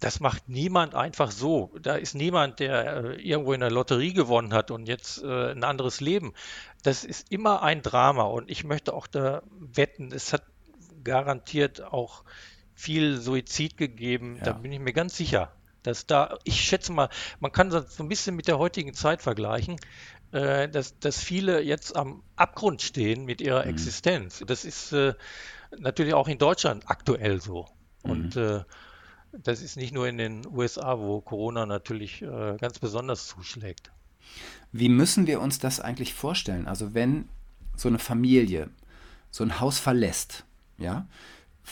Das 0.01 0.21
macht 0.21 0.49
niemand 0.49 0.95
einfach 0.95 1.31
so. 1.31 1.71
Da 1.81 1.95
ist 1.97 2.15
niemand, 2.15 2.61
der 2.61 3.05
äh, 3.05 3.23
irgendwo 3.23 3.55
in 3.55 3.61
der 3.61 3.71
Lotterie 3.71 4.13
gewonnen 4.13 4.53
hat 4.53 4.71
und 4.71 4.89
jetzt 4.89 5.23
äh, 5.23 5.53
ein 5.53 5.65
anderes 5.65 6.01
Leben. 6.01 6.35
Das 6.83 7.05
ist 7.05 7.33
immer 7.33 7.63
ein 7.63 7.81
Drama 7.81 8.25
und 8.25 8.51
ich 8.51 8.65
möchte 8.65 8.93
auch 8.93 9.07
da 9.07 9.43
wetten, 9.59 10.13
es 10.13 10.35
hat 10.35 10.43
garantiert 11.03 11.83
auch 11.83 12.25
viel 12.75 13.19
Suizid 13.19 13.79
gegeben. 13.79 14.37
Ja. 14.37 14.45
Da 14.45 14.53
bin 14.53 14.73
ich 14.73 14.81
mir 14.81 14.93
ganz 14.93 15.17
sicher. 15.17 15.53
Dass 15.85 16.07
da, 16.07 16.39
ich 16.43 16.61
schätze 16.61 16.93
mal, 16.93 17.09
man 17.39 17.53
kann 17.53 17.71
das 17.71 17.97
so 17.97 18.03
ein 18.03 18.09
bisschen 18.09 18.35
mit 18.35 18.49
der 18.49 18.59
heutigen 18.59 18.95
Zeit 18.95 19.23
vergleichen. 19.23 19.77
Äh, 20.35 20.69
dass, 20.69 20.99
dass 20.99 21.21
viele 21.21 21.63
jetzt 21.63 21.95
am 21.95 22.25
Abgrund 22.35 22.83
stehen 22.83 23.25
mit 23.25 23.41
ihrer 23.41 23.63
mhm. 23.63 23.71
Existenz. 23.71 24.43
Das 24.45 24.65
ist 24.65 24.93
äh, 24.93 25.15
natürlich 25.79 26.13
auch 26.13 26.27
in 26.27 26.39
Deutschland 26.39 26.91
aktuell 26.91 27.41
so. 27.41 27.69
Mhm. 28.03 28.11
Und 28.11 28.37
äh, 28.37 28.65
das 29.33 29.63
ist 29.63 29.77
nicht 29.77 29.95
nur 29.95 30.09
in 30.09 30.19
den 30.19 30.45
USA, 30.47 30.99
wo 30.99 31.21
Corona 31.21 31.67
natürlich 31.67 32.23
äh, 32.23 32.57
ganz 32.61 32.81
besonders 32.81 33.29
zuschlägt. 33.29 33.93
Wie 34.73 34.89
müssen 34.89 35.29
wir 35.29 35.41
uns 35.41 35.61
das 35.61 35.79
eigentlich 35.79 36.15
vorstellen? 36.15 36.67
Also 36.67 36.95
wenn 36.95 37.29
so 37.77 37.87
eine 37.87 38.01
Familie 38.01 38.71
so 39.31 39.45
ein 39.45 39.61
Haus 39.61 39.79
verlässt, 39.79 40.45
ja, 40.79 41.07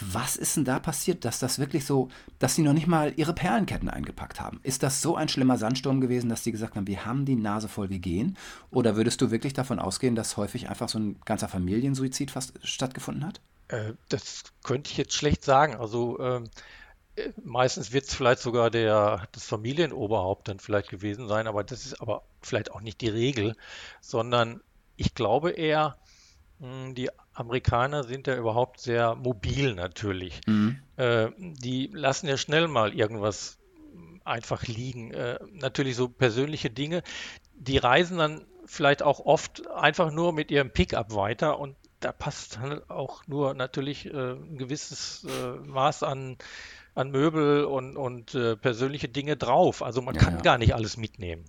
was 0.01 0.37
ist 0.37 0.57
denn 0.57 0.65
da 0.65 0.79
passiert, 0.79 1.25
dass 1.25 1.39
das 1.39 1.59
wirklich 1.59 1.85
so, 1.85 2.09
dass 2.39 2.55
sie 2.55 2.63
noch 2.63 2.73
nicht 2.73 2.87
mal 2.87 3.13
ihre 3.17 3.35
Perlenketten 3.35 3.91
eingepackt 3.91 4.41
haben? 4.41 4.61
Ist 4.63 4.83
das 4.83 5.03
so 5.03 5.17
ein 5.17 5.29
schlimmer 5.29 5.59
Sandsturm 5.59 6.01
gewesen, 6.01 6.29
dass 6.29 6.45
sie 6.45 6.53
gesagt 6.53 6.77
haben, 6.77 6.87
wir 6.87 7.05
haben 7.05 7.25
die 7.27 7.37
Nase 7.37 7.69
voll, 7.69 7.91
wir 7.91 7.99
gehen? 7.99 8.39
Oder 8.71 8.97
würdest 8.97 9.21
du 9.21 9.31
wirklich 9.31 9.53
davon 9.53 9.79
ausgehen, 9.79 10.15
dass 10.15 10.37
häufig 10.37 10.69
einfach 10.69 10.89
so 10.89 10.99
ein 10.99 11.21
ganzer 11.25 11.49
Familiensuizid 11.49 12.31
fast 12.31 12.55
stattgefunden 12.67 13.27
hat? 13.27 13.41
Äh, 13.69 13.93
das 14.09 14.45
könnte 14.63 14.91
ich 14.91 14.97
jetzt 14.97 15.15
schlecht 15.15 15.45
sagen. 15.45 15.75
Also 15.75 16.19
ähm, 16.21 16.49
äh, 17.17 17.31
meistens 17.45 17.93
wird 17.93 18.05
es 18.05 18.15
vielleicht 18.15 18.41
sogar 18.41 18.71
der, 18.71 19.29
das 19.33 19.45
Familienoberhaupt 19.45 20.49
dann 20.49 20.59
vielleicht 20.59 20.89
gewesen 20.89 21.29
sein, 21.29 21.47
aber 21.47 21.65
das 21.65 21.85
ist 21.85 22.01
aber 22.01 22.23
vielleicht 22.41 22.73
auch 22.73 22.81
nicht 22.81 23.01
die 23.01 23.09
Regel, 23.09 23.57
sondern 24.01 24.63
ich 24.97 25.15
glaube 25.15 25.51
eher, 25.51 25.97
die 26.63 27.11
Amerikaner 27.35 28.05
sind 28.05 28.27
ja 28.27 28.37
überhaupt 28.37 28.81
sehr 28.81 29.15
mobil 29.17 29.75
natürlich. 29.75 30.41
Mhm. 30.47 30.79
Äh, 30.97 31.29
die 31.39 31.91
lassen 31.93 32.29
ja 32.29 32.37
schnell 32.37 32.69
mal 32.69 32.95
irgendwas 32.95 33.59
einfach 34.25 34.63
liegen. 34.67 35.13
Äh, 35.13 35.39
natürlich 35.53 35.97
so 35.97 36.09
persönliche 36.09 36.71
Dinge. 36.71 37.03
Die 37.55 37.79
reisen 37.79 38.19
dann 38.19 38.45
vielleicht 38.65 39.03
auch 39.03 39.21
oft 39.21 39.69
einfach 39.71 40.13
nur 40.13 40.33
mit 40.33 40.51
ihrem 40.51 40.71
Pickup 40.71 41.15
weiter 41.15 41.59
und 41.59 41.77
da 42.01 42.13
passt 42.13 42.57
dann 42.57 42.81
auch 42.89 43.27
nur 43.27 43.55
natürlich 43.55 44.07
äh, 44.07 44.33
ein 44.33 44.59
gewisses 44.59 45.25
äh, 45.25 45.67
Maß 45.67 46.03
an, 46.03 46.37
an 46.95 47.11
Möbel 47.11 47.65
und, 47.65 47.97
und 47.97 48.35
äh, 48.35 48.57
persönliche 48.57 49.09
Dinge 49.09 49.37
drauf. 49.37 49.83
Also 49.83 50.03
man 50.03 50.15
ja, 50.15 50.21
kann 50.21 50.35
ja. 50.37 50.41
gar 50.43 50.59
nicht 50.59 50.75
alles 50.75 50.97
mitnehmen. 50.97 51.45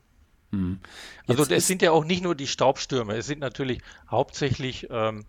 Mhm. 0.53 0.79
Also 1.27 1.45
es 1.51 1.67
sind 1.67 1.81
ja 1.81 1.91
auch 1.91 2.05
nicht 2.05 2.23
nur 2.23 2.35
die 2.35 2.47
Staubstürme, 2.47 3.15
es 3.15 3.25
sind 3.25 3.39
natürlich 3.39 3.81
hauptsächlich 4.09 4.87
ähm, 4.91 5.25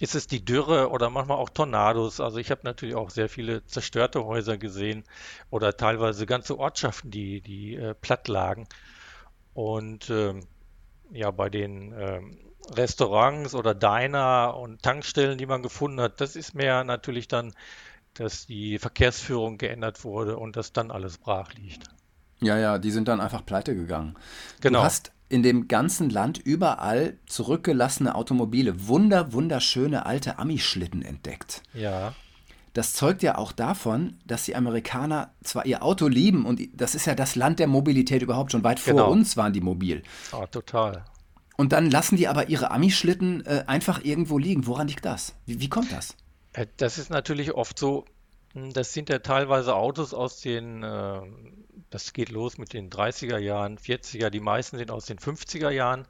ist 0.00 0.14
es 0.14 0.26
die 0.26 0.42
Dürre 0.44 0.90
oder 0.90 1.10
manchmal 1.10 1.36
auch 1.36 1.50
Tornados. 1.50 2.20
Also 2.20 2.38
ich 2.38 2.50
habe 2.50 2.62
natürlich 2.64 2.94
auch 2.94 3.10
sehr 3.10 3.28
viele 3.28 3.66
zerstörte 3.66 4.24
Häuser 4.24 4.56
gesehen 4.56 5.04
oder 5.50 5.76
teilweise 5.76 6.24
ganze 6.24 6.58
Ortschaften, 6.58 7.10
die, 7.10 7.42
die 7.42 7.76
äh, 7.76 7.94
platt 7.94 8.26
lagen. 8.28 8.66
Und 9.52 10.08
ähm, 10.08 10.46
ja, 11.10 11.30
bei 11.30 11.50
den 11.50 11.92
ähm, 11.98 12.38
Restaurants 12.72 13.54
oder 13.54 13.74
Diner 13.74 14.56
und 14.56 14.82
Tankstellen, 14.82 15.36
die 15.36 15.46
man 15.46 15.62
gefunden 15.62 16.00
hat, 16.00 16.20
das 16.20 16.34
ist 16.34 16.54
mehr 16.54 16.84
natürlich 16.84 17.28
dann, 17.28 17.52
dass 18.14 18.46
die 18.46 18.78
Verkehrsführung 18.78 19.58
geändert 19.58 20.02
wurde 20.04 20.38
und 20.38 20.56
dass 20.56 20.72
dann 20.72 20.90
alles 20.90 21.18
brach 21.18 21.52
liegt. 21.54 21.90
Ja, 22.40 22.58
ja, 22.58 22.78
die 22.78 22.90
sind 22.90 23.08
dann 23.08 23.20
einfach 23.20 23.44
pleite 23.44 23.74
gegangen. 23.74 24.14
Genau. 24.60 24.80
Du 24.80 24.84
hast 24.84 25.12
in 25.28 25.42
dem 25.42 25.68
ganzen 25.68 26.10
Land 26.10 26.38
überall 26.38 27.16
zurückgelassene 27.26 28.14
Automobile, 28.14 28.88
wunder, 28.88 29.32
wunderschöne 29.32 30.04
alte 30.04 30.38
Ami-Schlitten 30.38 31.02
entdeckt. 31.02 31.62
Ja. 31.72 32.14
Das 32.72 32.94
zeugt 32.94 33.22
ja 33.22 33.36
auch 33.36 33.52
davon, 33.52 34.18
dass 34.26 34.44
die 34.44 34.54
Amerikaner 34.54 35.32
zwar 35.42 35.66
ihr 35.66 35.82
Auto 35.82 36.08
lieben 36.08 36.46
und 36.46 36.60
das 36.74 36.94
ist 36.94 37.06
ja 37.06 37.14
das 37.14 37.34
Land 37.34 37.58
der 37.58 37.66
Mobilität 37.66 38.22
überhaupt 38.22 38.52
schon 38.52 38.64
weit 38.64 38.84
genau. 38.84 39.04
vor 39.04 39.12
uns 39.12 39.36
waren 39.36 39.52
die 39.52 39.60
mobil. 39.60 40.02
Ah, 40.32 40.46
total. 40.46 41.04
Und 41.56 41.72
dann 41.72 41.90
lassen 41.90 42.16
die 42.16 42.26
aber 42.26 42.48
ihre 42.48 42.70
Ami-Schlitten 42.70 43.44
äh, 43.44 43.64
einfach 43.66 44.04
irgendwo 44.04 44.38
liegen. 44.38 44.66
Woran 44.66 44.88
liegt 44.88 45.04
das? 45.04 45.34
Wie, 45.46 45.60
wie 45.60 45.68
kommt 45.68 45.92
das? 45.92 46.16
Äh, 46.52 46.66
das 46.76 46.96
ist 46.96 47.10
natürlich 47.10 47.52
oft 47.54 47.78
so, 47.78 48.04
das 48.54 48.92
sind 48.92 49.08
ja 49.08 49.20
teilweise 49.20 49.74
Autos 49.74 50.12
aus 50.12 50.40
den 50.40 50.82
äh, 50.82 51.20
das 51.90 52.12
geht 52.12 52.30
los 52.30 52.56
mit 52.56 52.72
den 52.72 52.88
30er 52.88 53.38
Jahren, 53.38 53.76
40er, 53.76 54.30
die 54.30 54.40
meisten 54.40 54.78
sind 54.78 54.90
aus 54.90 55.06
den 55.06 55.18
50er 55.18 55.70
Jahren 55.70 56.06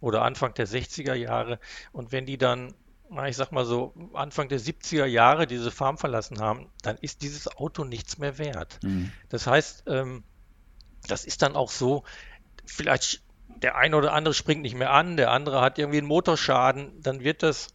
oder 0.00 0.22
Anfang 0.22 0.54
der 0.54 0.66
60er 0.66 1.14
Jahre. 1.14 1.58
Und 1.92 2.12
wenn 2.12 2.24
die 2.24 2.38
dann, 2.38 2.74
ich 3.26 3.36
sag 3.36 3.52
mal 3.52 3.64
so, 3.64 3.94
Anfang 4.14 4.48
der 4.48 4.60
70er 4.60 5.04
Jahre 5.04 5.46
diese 5.46 5.70
Farm 5.70 5.98
verlassen 5.98 6.40
haben, 6.40 6.68
dann 6.82 6.96
ist 6.98 7.22
dieses 7.22 7.48
Auto 7.48 7.84
nichts 7.84 8.18
mehr 8.18 8.38
wert. 8.38 8.78
Mhm. 8.82 9.12
Das 9.28 9.46
heißt, 9.46 9.84
ähm, 9.88 10.22
das 11.08 11.24
ist 11.24 11.42
dann 11.42 11.56
auch 11.56 11.70
so, 11.70 12.04
vielleicht 12.64 13.22
der 13.56 13.76
eine 13.76 13.96
oder 13.96 14.12
andere 14.12 14.34
springt 14.34 14.62
nicht 14.62 14.76
mehr 14.76 14.92
an, 14.92 15.16
der 15.16 15.30
andere 15.30 15.60
hat 15.60 15.78
irgendwie 15.78 15.98
einen 15.98 16.06
Motorschaden, 16.06 17.02
dann 17.02 17.20
wird 17.20 17.42
das 17.42 17.68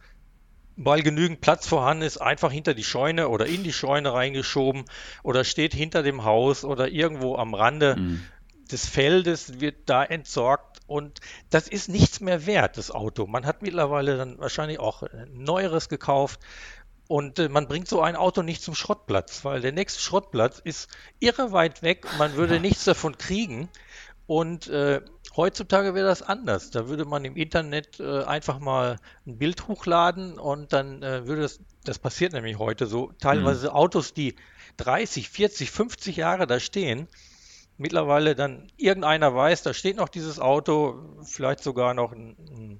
weil 0.78 1.02
genügend 1.02 1.40
Platz 1.40 1.66
vorhanden 1.66 2.04
ist, 2.04 2.18
einfach 2.18 2.52
hinter 2.52 2.72
die 2.72 2.84
Scheune 2.84 3.28
oder 3.28 3.46
in 3.46 3.64
die 3.64 3.72
Scheune 3.72 4.14
reingeschoben 4.14 4.84
oder 5.24 5.44
steht 5.44 5.74
hinter 5.74 6.04
dem 6.04 6.24
Haus 6.24 6.64
oder 6.64 6.88
irgendwo 6.88 7.36
am 7.36 7.54
Rande. 7.54 7.96
Mhm. 7.96 8.22
des 8.70 8.86
Feldes 8.86 9.60
wird 9.60 9.76
da 9.88 10.04
entsorgt 10.04 10.80
und 10.86 11.20
das 11.48 11.68
ist 11.68 11.88
nichts 11.88 12.20
mehr 12.20 12.44
wert, 12.44 12.76
das 12.76 12.90
Auto. 12.90 13.26
Man 13.26 13.46
hat 13.46 13.62
mittlerweile 13.62 14.18
dann 14.18 14.38
wahrscheinlich 14.38 14.78
auch 14.78 15.04
neueres 15.32 15.88
gekauft 15.88 16.40
und 17.08 17.38
äh, 17.38 17.48
man 17.48 17.66
bringt 17.66 17.88
so 17.88 18.02
ein 18.02 18.14
Auto 18.14 18.42
nicht 18.42 18.62
zum 18.62 18.74
Schrottplatz, 18.74 19.44
weil 19.44 19.62
der 19.62 19.72
nächste 19.72 20.00
Schrottplatz 20.00 20.60
ist 20.62 20.88
irre 21.18 21.50
weit 21.52 21.82
weg 21.82 22.06
man 22.18 22.34
würde 22.34 22.60
nichts 22.60 22.84
davon 22.84 23.16
kriegen. 23.16 23.70
Und 24.28 24.68
äh, 24.68 25.00
heutzutage 25.38 25.94
wäre 25.94 26.06
das 26.06 26.20
anders. 26.20 26.70
Da 26.70 26.86
würde 26.86 27.06
man 27.06 27.24
im 27.24 27.34
Internet 27.34 27.98
äh, 27.98 28.24
einfach 28.24 28.58
mal 28.58 28.98
ein 29.26 29.38
Bild 29.38 29.68
hochladen 29.68 30.38
und 30.38 30.74
dann 30.74 31.02
äh, 31.02 31.26
würde 31.26 31.40
das, 31.40 31.60
das 31.84 31.98
passiert 31.98 32.34
nämlich 32.34 32.58
heute 32.58 32.84
so, 32.84 33.10
teilweise 33.18 33.68
mhm. 33.68 33.72
Autos, 33.72 34.12
die 34.12 34.34
30, 34.76 35.30
40, 35.30 35.70
50 35.70 36.16
Jahre 36.16 36.46
da 36.46 36.60
stehen, 36.60 37.08
mittlerweile 37.78 38.34
dann 38.34 38.70
irgendeiner 38.76 39.34
weiß, 39.34 39.62
da 39.62 39.72
steht 39.72 39.96
noch 39.96 40.10
dieses 40.10 40.38
Auto, 40.38 41.16
vielleicht 41.22 41.62
sogar 41.62 41.94
noch 41.94 42.12
ein, 42.12 42.78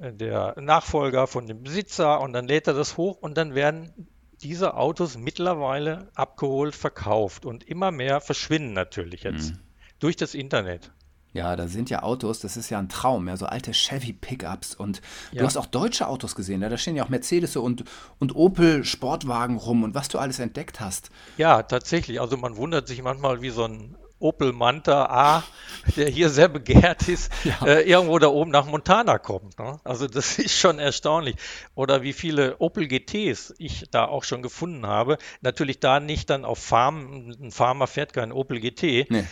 ein, 0.00 0.18
der 0.18 0.60
Nachfolger 0.60 1.28
von 1.28 1.46
dem 1.46 1.62
Besitzer 1.62 2.20
und 2.20 2.32
dann 2.32 2.48
lädt 2.48 2.66
er 2.66 2.74
das 2.74 2.96
hoch 2.96 3.18
und 3.20 3.36
dann 3.36 3.54
werden 3.54 4.08
diese 4.42 4.74
Autos 4.74 5.16
mittlerweile 5.16 6.08
abgeholt, 6.16 6.74
verkauft 6.74 7.46
und 7.46 7.62
immer 7.62 7.92
mehr 7.92 8.20
verschwinden 8.20 8.72
natürlich 8.72 9.22
jetzt. 9.22 9.52
Mhm 9.52 9.61
durch 10.02 10.16
das 10.16 10.34
Internet. 10.34 10.90
Ja, 11.32 11.56
da 11.56 11.66
sind 11.66 11.88
ja 11.88 12.02
Autos, 12.02 12.40
das 12.40 12.58
ist 12.58 12.68
ja 12.68 12.78
ein 12.78 12.90
Traum, 12.90 13.26
ja, 13.26 13.38
so 13.38 13.46
alte 13.46 13.72
Chevy-Pickups. 13.72 14.74
Und 14.74 15.00
ja. 15.30 15.40
du 15.40 15.46
hast 15.46 15.56
auch 15.56 15.66
deutsche 15.66 16.06
Autos 16.06 16.34
gesehen, 16.34 16.60
ja, 16.60 16.68
da 16.68 16.76
stehen 16.76 16.94
ja 16.94 17.04
auch 17.04 17.08
Mercedes 17.08 17.56
und, 17.56 17.84
und 18.18 18.34
Opel 18.34 18.84
Sportwagen 18.84 19.56
rum 19.56 19.82
und 19.82 19.94
was 19.94 20.08
du 20.08 20.18
alles 20.18 20.40
entdeckt 20.40 20.80
hast. 20.80 21.10
Ja, 21.38 21.62
tatsächlich. 21.62 22.20
Also 22.20 22.36
man 22.36 22.56
wundert 22.56 22.86
sich 22.86 23.02
manchmal, 23.02 23.40
wie 23.40 23.48
so 23.48 23.64
ein 23.64 23.96
Opel 24.22 24.52
Manta 24.52 25.06
A, 25.06 25.42
der 25.96 26.08
hier 26.08 26.30
sehr 26.30 26.48
begehrt 26.48 27.08
ist, 27.08 27.30
ja. 27.44 27.66
äh, 27.66 27.82
irgendwo 27.82 28.18
da 28.18 28.28
oben 28.28 28.50
nach 28.50 28.66
Montana 28.66 29.18
kommt. 29.18 29.58
Ne? 29.58 29.80
Also 29.84 30.06
das 30.06 30.38
ist 30.38 30.58
schon 30.58 30.78
erstaunlich. 30.78 31.36
Oder 31.74 32.02
wie 32.02 32.12
viele 32.12 32.58
Opel 32.58 32.86
GTs 32.86 33.54
ich 33.58 33.86
da 33.90 34.04
auch 34.04 34.24
schon 34.24 34.42
gefunden 34.42 34.86
habe. 34.86 35.18
Natürlich 35.40 35.80
da 35.80 35.98
nicht 35.98 36.30
dann 36.30 36.44
auf 36.44 36.58
Farm, 36.58 37.34
ein 37.40 37.50
Farmer 37.50 37.86
fährt 37.86 38.12
kein 38.12 38.32
Opel 38.32 38.60
GT, 38.60 39.10
nee. 39.10 39.24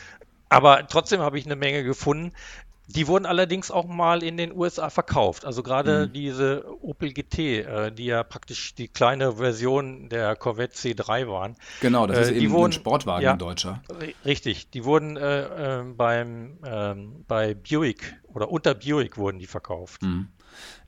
Aber 0.50 0.86
trotzdem 0.86 1.20
habe 1.20 1.38
ich 1.38 1.46
eine 1.46 1.56
Menge 1.56 1.82
gefunden. 1.82 2.32
Die 2.88 3.06
wurden 3.06 3.24
allerdings 3.24 3.70
auch 3.70 3.86
mal 3.86 4.24
in 4.24 4.36
den 4.36 4.52
USA 4.52 4.90
verkauft. 4.90 5.44
Also 5.44 5.62
gerade 5.62 6.08
mhm. 6.08 6.12
diese 6.12 6.64
Opel 6.82 7.12
GT, 7.12 7.38
äh, 7.38 7.92
die 7.92 8.06
ja 8.06 8.24
praktisch 8.24 8.74
die 8.74 8.88
kleine 8.88 9.36
Version 9.36 10.08
der 10.08 10.34
Corvette 10.34 10.74
C3 10.74 11.28
waren. 11.28 11.54
Genau, 11.80 12.08
das 12.08 12.18
äh, 12.18 12.22
ist 12.22 12.30
eben 12.32 12.52
wurden, 12.52 12.70
ein 12.70 12.72
Sportwagen 12.72 13.22
ja, 13.22 13.36
deutscher. 13.36 13.80
Richtig, 14.24 14.70
die 14.70 14.84
wurden 14.84 15.16
äh, 15.16 15.78
äh 15.80 15.84
beim, 15.84 16.58
ähm, 16.64 17.24
bei 17.28 17.54
Buick 17.54 18.16
oder 18.34 18.50
unter 18.50 18.74
Buick 18.74 19.16
wurden 19.16 19.38
die 19.38 19.46
verkauft. 19.46 20.02
Mhm. 20.02 20.26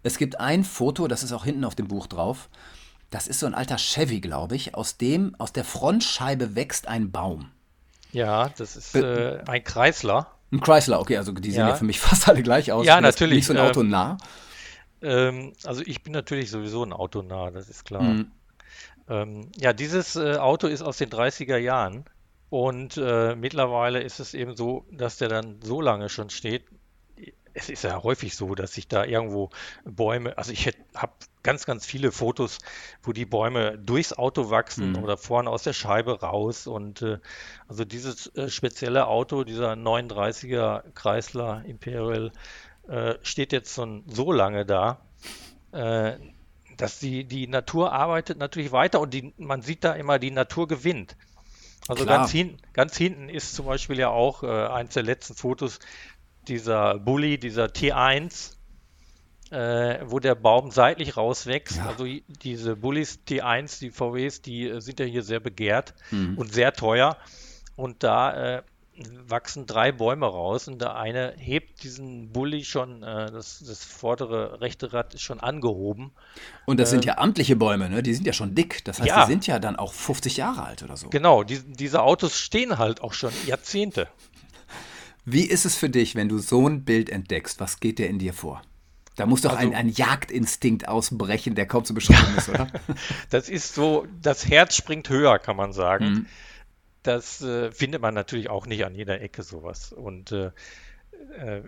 Es 0.03 0.19
gibt 0.19 0.41
ein 0.41 0.65
Foto, 0.65 1.07
das 1.07 1.23
ist 1.23 1.31
auch 1.31 1.45
hinten 1.45 1.65
auf 1.65 1.77
dem 1.77 1.87
Buch 1.87 2.09
drauf. 2.09 2.49
Das 3.11 3.29
ist 3.29 3.39
so 3.39 3.47
ein 3.47 3.55
alter 3.55 3.77
Chevy, 3.77 4.21
glaube 4.21 4.57
ich. 4.57 4.75
Aus 4.75 4.97
dem, 4.97 5.37
aus 5.39 5.53
der 5.53 5.65
Frontscheibe 5.65 6.57
wächst 6.57 6.89
ein 6.89 7.13
Baum. 7.13 7.53
Ja, 8.13 8.51
das 8.57 8.77
ist 8.77 8.95
äh, 8.95 9.41
ein 9.47 9.65
Chrysler. 9.65 10.31
Ein 10.53 10.61
Chrysler, 10.61 11.01
okay, 11.01 11.17
also 11.17 11.33
die 11.33 11.51
sehen 11.51 11.61
ja, 11.61 11.69
ja 11.71 11.75
für 11.75 11.85
mich 11.85 11.99
fast 12.01 12.29
alle 12.29 12.43
gleich 12.43 12.71
aus. 12.71 12.87
Ja, 12.87 13.01
natürlich. 13.01 13.37
Nicht 13.37 13.47
so 13.47 13.55
ein 13.55 13.59
Auto 13.59 13.81
ähm, 13.81 13.89
nah. 13.89 14.19
Ähm, 15.01 15.53
also 15.65 15.83
ich 15.85 16.03
bin 16.03 16.13
natürlich 16.13 16.51
sowieso 16.51 16.85
ein 16.85 16.93
Auto 16.93 17.23
nah, 17.23 17.51
das 17.51 17.69
ist 17.69 17.85
klar. 17.85 18.03
Mhm. 18.03 18.31
Ähm, 19.09 19.49
ja, 19.59 19.73
dieses 19.73 20.17
äh, 20.17 20.37
Auto 20.37 20.69
ist 20.69 20.83
aus 20.83 20.99
den 20.99 21.11
30er 21.11 21.57
Jahren 21.57 22.05
und 22.51 22.97
äh, 22.99 23.35
mittlerweile 23.35 24.01
ist 24.03 24.21
es 24.21 24.35
eben 24.35 24.57
so, 24.57 24.87
dass 24.93 25.17
der 25.17 25.29
dann 25.29 25.61
so 25.63 25.81
lange 25.81 26.09
schon 26.09 26.31
steht, 26.31 26.65
es 27.55 27.69
ist 27.69 27.85
ja 27.85 28.03
häufig 28.03 28.37
so, 28.37 28.55
dass 28.55 28.75
sich 28.75 28.89
da 28.89 29.05
irgendwo 29.05 29.51
Bäume, 29.85 30.37
also 30.39 30.53
ich 30.53 30.67
habe 30.95 31.13
ganz, 31.43 31.67
ganz 31.67 31.87
viele 31.87 32.13
Fotos, 32.13 32.59
wo 33.03 33.13
die 33.13 33.25
Bäume 33.25 33.79
durchs 33.79 34.13
Auto 34.13 34.51
wachsen 34.51 34.93
mhm. 34.93 35.03
oder 35.03 35.17
vorne 35.17 35.51
aus 35.51 35.63
der 35.63 35.73
Scheibe 35.73 36.21
raus. 36.21 36.67
Und 36.67 37.03
äh, 37.03 37.19
also 37.69 37.85
dieses 37.85 38.29
äh, 38.37 38.49
spezielle 38.49 39.07
Auto, 39.07 39.45
dieser 39.45 39.73
39er 39.73 40.83
Chrysler 40.95 41.65
Imperial, 41.67 42.33
äh, 42.89 43.15
steht 43.23 43.53
jetzt 43.53 43.75
schon 43.75 44.05
so 44.07 44.33
lange 44.33 44.65
da, 44.65 45.01
äh, 45.73 46.15
dass 46.77 46.99
die, 46.99 47.25
die 47.25 47.47
Natur 47.47 47.93
arbeitet 47.93 48.39
natürlich 48.39 48.73
weiter 48.73 49.01
und 49.01 49.15
die, 49.15 49.33
man 49.37 49.63
sieht 49.63 49.85
da 49.85 49.93
immer, 49.93 50.19
die 50.19 50.31
Natur 50.31 50.69
gewinnt. 50.69 51.17
Also 51.89 52.07
ganz, 52.07 52.31
hin, 52.31 52.59
ganz, 52.73 52.97
hinten 52.97 53.29
ist 53.29 53.57
zum 53.57 53.67
Beispiel 53.67 53.99
ja 53.99 54.09
auch 54.09 54.45
äh, 54.45 54.47
eins 54.47 54.95
der 54.95 55.03
letzten 55.03 55.35
Fotos 55.35 55.81
dieser 56.49 56.99
Bully, 56.99 57.39
dieser 57.39 57.67
T1, 57.67 58.57
äh, 59.51 60.01
wo 60.07 60.19
der 60.19 60.35
Baum 60.35 60.71
seitlich 60.71 61.17
rauswächst. 61.17 61.77
Ja. 61.77 61.87
Also 61.87 62.07
diese 62.43 62.77
Bullies 62.77 63.21
T1, 63.29 63.81
die 63.81 63.91
VWs, 63.91 64.43
die 64.43 64.69
äh, 64.69 64.81
sind 64.81 64.99
ja 65.01 65.07
hier 65.07 65.23
sehr 65.23 65.41
begehrt 65.41 65.95
mhm. 66.11 66.39
und 66.39 66.53
sehr 66.53 66.73
teuer. 66.73 67.17
Und 67.77 68.03
da 68.03 68.57
äh, 68.57 68.63
wachsen 69.27 69.67
drei 69.67 69.91
Bäume 69.91 70.27
raus 70.27 70.69
und 70.69 70.81
der 70.81 70.97
eine 70.97 71.35
hebt 71.37 71.83
diesen 71.83 72.31
Bulli 72.31 72.65
schon, 72.65 73.03
äh, 73.03 73.31
das, 73.31 73.65
das, 73.67 73.85
vordere 73.85 74.61
rechte 74.61 74.93
Rad 74.93 75.15
ist 75.15 75.23
schon 75.23 75.41
angehoben. 75.41 76.13
Und 76.67 76.79
das 76.79 76.91
sind 76.91 77.05
ähm, 77.05 77.09
ja 77.09 77.19
amtliche 77.19 77.57
Bäume, 77.57 77.89
ne? 77.89 78.03
die 78.03 78.15
sind 78.15 78.27
ja 78.27 78.33
schon 78.33 78.55
dick. 78.55 78.85
Das 78.85 79.01
heißt, 79.01 79.09
ja. 79.09 79.25
die 79.25 79.31
sind 79.31 79.47
ja 79.47 79.59
dann 79.59 79.77
auch 79.77 79.93
50 79.93 80.37
Jahre 80.37 80.65
alt 80.65 80.83
oder 80.83 80.97
so. 80.97 81.09
Genau, 81.09 81.43
die, 81.43 81.61
diese 81.61 82.03
Autos 82.03 82.39
stehen 82.39 82.79
halt 82.79 83.01
auch 83.01 83.15
schon 83.15 83.33
Jahrzehnte. 83.47 84.09
Wie 85.25 85.45
ist 85.45 85.65
es 85.65 85.77
für 85.77 85.89
dich, 85.89 86.15
wenn 86.15 86.29
du 86.29 86.39
so 86.39 86.69
ein 86.69 86.85
Bild 86.85 87.11
entdeckst? 87.11 87.61
Was 87.61 87.81
geht 87.81 87.99
dir 87.99 88.09
in 88.09 88.19
dir 88.19 88.35
vor? 88.35 88.63
Da 89.17 89.27
muss 89.27 89.43
doch 89.43 89.57
also, 89.57 89.69
ein, 89.69 89.75
ein 89.75 89.89
Jagdinstinkt 89.89 90.89
ausbrechen, 90.89 91.55
der 91.55 91.67
kaum 91.67 91.85
zu 91.85 91.95
beschreiben 91.95 92.35
ist, 92.37 92.49
oder? 92.49 92.67
das 93.31 93.49
ist 93.49 93.75
so, 93.75 94.07
das 94.21 94.49
Herz 94.49 94.75
springt 94.75 95.09
höher, 95.09 95.39
kann 95.39 95.57
man 95.57 95.73
sagen. 95.73 96.05
Mhm. 96.05 96.27
Das 97.03 97.43
äh, 97.43 97.71
findet 97.73 98.01
man 98.01 98.15
natürlich 98.15 98.49
auch 98.49 98.67
nicht 98.67 98.85
an 98.85 98.95
jeder 98.95 99.21
Ecke 99.21 99.43
sowas. 99.43 99.93
Und 99.93 100.33
äh, 100.33 100.51
äh, 101.37 101.63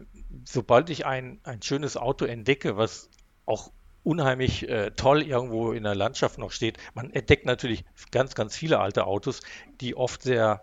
sobald 0.44 0.90
ich 0.90 1.06
ein, 1.06 1.40
ein 1.44 1.60
schönes 1.60 1.96
Auto 1.96 2.24
entdecke, 2.24 2.76
was 2.76 3.10
auch 3.46 3.70
unheimlich 4.04 4.68
äh, 4.68 4.92
toll 4.92 5.22
irgendwo 5.22 5.72
in 5.72 5.82
der 5.82 5.94
Landschaft 5.94 6.38
noch 6.38 6.52
steht. 6.52 6.78
Man 6.94 7.10
entdeckt 7.10 7.46
natürlich 7.46 7.84
ganz, 8.10 8.34
ganz 8.34 8.56
viele 8.56 8.78
alte 8.78 9.06
Autos, 9.06 9.40
die 9.80 9.96
oft 9.96 10.22
sehr 10.22 10.62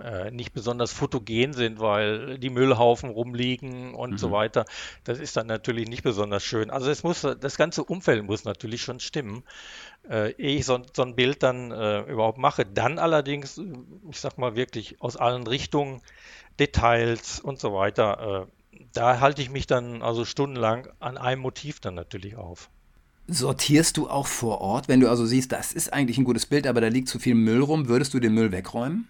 äh, 0.00 0.30
nicht 0.30 0.52
besonders 0.52 0.92
fotogen 0.92 1.52
sind, 1.52 1.80
weil 1.80 2.38
die 2.38 2.50
Müllhaufen 2.50 3.10
rumliegen 3.10 3.94
und 3.94 4.12
mhm. 4.12 4.18
so 4.18 4.30
weiter. 4.30 4.64
Das 5.04 5.18
ist 5.18 5.36
dann 5.36 5.46
natürlich 5.46 5.88
nicht 5.88 6.02
besonders 6.02 6.42
schön. 6.42 6.70
Also 6.70 6.90
es 6.90 7.02
muss, 7.02 7.22
das 7.22 7.56
ganze 7.56 7.84
Umfeld 7.84 8.24
muss 8.24 8.44
natürlich 8.44 8.82
schon 8.82 9.00
stimmen, 9.00 9.42
äh, 10.08 10.32
ehe 10.32 10.58
ich 10.58 10.66
so, 10.66 10.80
so, 10.94 11.02
ein 11.02 11.14
Bild 11.14 11.42
dann 11.42 11.70
äh, 11.70 12.00
überhaupt 12.02 12.38
mache. 12.38 12.64
Dann 12.64 12.98
allerdings, 12.98 13.60
ich 14.10 14.20
sag 14.20 14.38
mal 14.38 14.56
wirklich 14.56 15.00
aus 15.00 15.16
allen 15.16 15.46
Richtungen, 15.46 16.00
Details 16.58 17.40
und 17.40 17.58
so 17.58 17.72
weiter. 17.74 18.46
Äh, 18.46 18.86
da 18.92 19.20
halte 19.20 19.42
ich 19.42 19.50
mich 19.50 19.66
dann 19.66 20.02
also 20.02 20.24
stundenlang 20.24 20.88
an 21.00 21.18
einem 21.18 21.42
Motiv 21.42 21.80
dann 21.80 21.94
natürlich 21.94 22.36
auf. 22.36 22.70
Sortierst 23.28 23.96
du 23.96 24.08
auch 24.08 24.26
vor 24.26 24.60
Ort, 24.60 24.88
wenn 24.88 25.00
du 25.00 25.08
also 25.08 25.24
siehst, 25.24 25.52
das 25.52 25.72
ist 25.72 25.92
eigentlich 25.92 26.18
ein 26.18 26.24
gutes 26.24 26.46
Bild, 26.46 26.66
aber 26.66 26.80
da 26.80 26.88
liegt 26.88 27.08
zu 27.08 27.18
viel 27.18 27.34
Müll 27.34 27.62
rum, 27.62 27.88
würdest 27.88 28.12
du 28.12 28.18
den 28.18 28.34
Müll 28.34 28.50
wegräumen? 28.50 29.08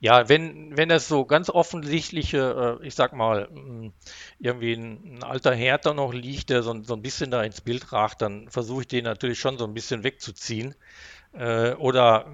Ja, 0.00 0.28
wenn, 0.28 0.76
wenn 0.76 0.88
das 0.88 1.08
so 1.08 1.24
ganz 1.24 1.48
offensichtliche, 1.50 2.78
äh, 2.82 2.86
ich 2.86 2.94
sag 2.94 3.12
mal, 3.12 3.48
mm, 3.50 3.92
irgendwie 4.38 4.74
ein, 4.74 5.18
ein 5.18 5.22
alter 5.22 5.54
Herd 5.54 5.86
da 5.86 5.94
noch 5.94 6.12
liegt, 6.12 6.50
der 6.50 6.62
so, 6.62 6.82
so 6.82 6.94
ein 6.94 7.02
bisschen 7.02 7.30
da 7.30 7.42
ins 7.42 7.60
Bild 7.60 7.92
ragt, 7.92 8.22
dann 8.22 8.48
versuche 8.50 8.82
ich 8.82 8.88
den 8.88 9.04
natürlich 9.04 9.38
schon 9.40 9.58
so 9.58 9.64
ein 9.64 9.74
bisschen 9.74 10.04
wegzuziehen. 10.04 10.74
Äh, 11.34 11.74
oder 11.74 12.26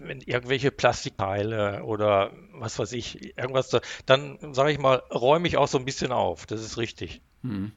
wenn 0.00 0.20
irgendwelche 0.20 0.70
Plastikteile 0.70 1.82
oder 1.84 2.32
was 2.54 2.78
weiß 2.78 2.92
ich, 2.92 3.36
irgendwas, 3.36 3.68
da, 3.68 3.80
dann 4.06 4.38
sage 4.52 4.72
ich 4.72 4.78
mal, 4.78 5.02
räume 5.12 5.48
ich 5.48 5.56
auch 5.56 5.68
so 5.68 5.78
ein 5.78 5.84
bisschen 5.84 6.12
auf. 6.12 6.46
Das 6.46 6.62
ist 6.62 6.78
richtig. 6.78 7.20
Hm. 7.42 7.72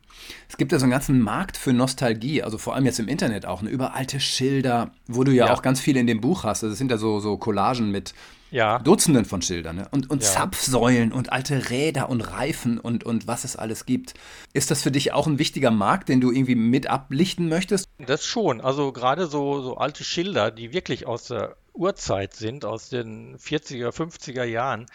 Es 0.48 0.58
gibt 0.58 0.72
ja 0.72 0.78
so 0.78 0.84
einen 0.84 0.92
ganzen 0.92 1.20
Markt 1.20 1.58
für 1.58 1.74
Nostalgie, 1.74 2.44
also 2.44 2.58
vor 2.58 2.76
allem 2.76 2.86
jetzt 2.86 3.00
im 3.00 3.08
Internet 3.08 3.46
auch, 3.46 3.64
ne, 3.64 3.70
über 3.70 3.96
alte 3.96 4.20
Schilder, 4.20 4.92
wo 5.08 5.24
du 5.24 5.32
ja, 5.32 5.48
ja, 5.48 5.54
auch 5.54 5.64
ganz 5.64 5.80
viel 5.80 5.98
in 5.98 6.06
dem 6.06 6.22
Buch 6.22 6.44
hast. 6.44 6.64
Also 6.64 6.74
es 6.74 6.78
sind 6.78 6.92
ja 6.92 6.98
so, 6.98 7.20
so 7.20 7.38
Collagen 7.38 7.90
mit 7.90 8.14
ja. 8.52 8.78
Dutzenden 8.80 9.26
von 9.26 9.42
Schildern 9.42 9.78
ne? 9.78 9.88
und, 9.92 10.10
und 10.10 10.22
ja. 10.22 10.30
Zapfsäulen 10.30 11.12
und 11.12 11.32
alte 11.32 11.70
Räder 11.72 12.10
und 12.10 12.22
Reifen 12.22 12.80
und, 12.80 13.04
und 13.04 13.28
was 13.28 13.44
es 13.44 13.56
alles 13.56 13.88
gibt. 13.88 14.14
Ist 14.54 14.70
das 14.70 14.84
für 14.84 14.92
dich 14.92 15.14
auch 15.14 15.26
ein 15.26 15.40
wichtiger 15.40 15.72
Markt, 15.72 16.10
den 16.10 16.22
du 16.22 16.32
irgendwie 16.32 16.56
mit 16.56 16.88
ablichten 16.88 17.50
möchtest? 17.50 17.90
Das 17.98 18.24
schon. 18.24 18.62
Also 18.62 18.92
gerade 18.92 19.26
so, 19.26 19.62
so 19.62 19.78
alte 19.78 20.04
Schilder, 20.04 20.52
die 20.52 20.74
wirklich 20.74 21.08
aus 21.08 21.26
der 21.26 21.58
Urzeit 21.76 22.34
sind, 22.34 22.66
aus 22.66 22.90
den 22.90 23.38
40er, 23.38 23.90
50er 23.90 24.44
Jahren, 24.44 24.86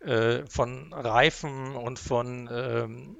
äh, 0.00 0.40
von 0.48 0.92
Reifen 0.92 1.74
und 1.74 1.98
von 1.98 2.48
ähm, 2.52 3.16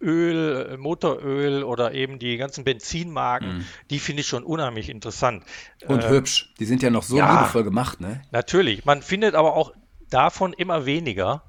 Öl, 0.00 0.76
Motoröl 0.78 1.64
oder 1.64 1.92
eben 1.92 2.18
die 2.18 2.36
ganzen 2.36 2.64
Benzinmarken, 2.64 3.58
mm. 3.58 3.64
die 3.90 3.98
finde 3.98 4.20
ich 4.20 4.28
schon 4.28 4.44
unheimlich 4.44 4.88
interessant. 4.88 5.44
Und 5.86 6.04
äh, 6.04 6.08
hübsch. 6.08 6.52
Die 6.60 6.66
sind 6.66 6.82
ja 6.82 6.90
noch 6.90 7.02
so 7.02 7.16
ja, 7.16 7.40
liebevoll 7.40 7.64
gemacht, 7.64 8.00
ne? 8.00 8.22
Natürlich. 8.30 8.84
Man 8.84 9.02
findet 9.02 9.34
aber 9.34 9.54
auch 9.54 9.72
davon 10.08 10.52
immer 10.52 10.86
weniger 10.86 11.42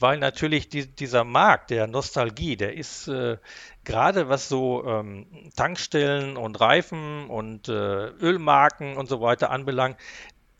weil 0.00 0.18
natürlich 0.18 0.68
die, 0.68 0.86
dieser 0.86 1.24
Markt 1.24 1.70
der 1.70 1.86
Nostalgie, 1.86 2.56
der 2.56 2.74
ist 2.74 3.06
äh, 3.06 3.36
gerade 3.84 4.28
was 4.28 4.48
so 4.48 4.82
ähm, 4.84 5.26
Tankstellen 5.54 6.36
und 6.38 6.58
Reifen 6.58 7.28
und 7.28 7.68
äh, 7.68 7.72
Ölmarken 7.72 8.96
und 8.96 9.08
so 9.08 9.20
weiter 9.20 9.50
anbelangt, 9.50 9.98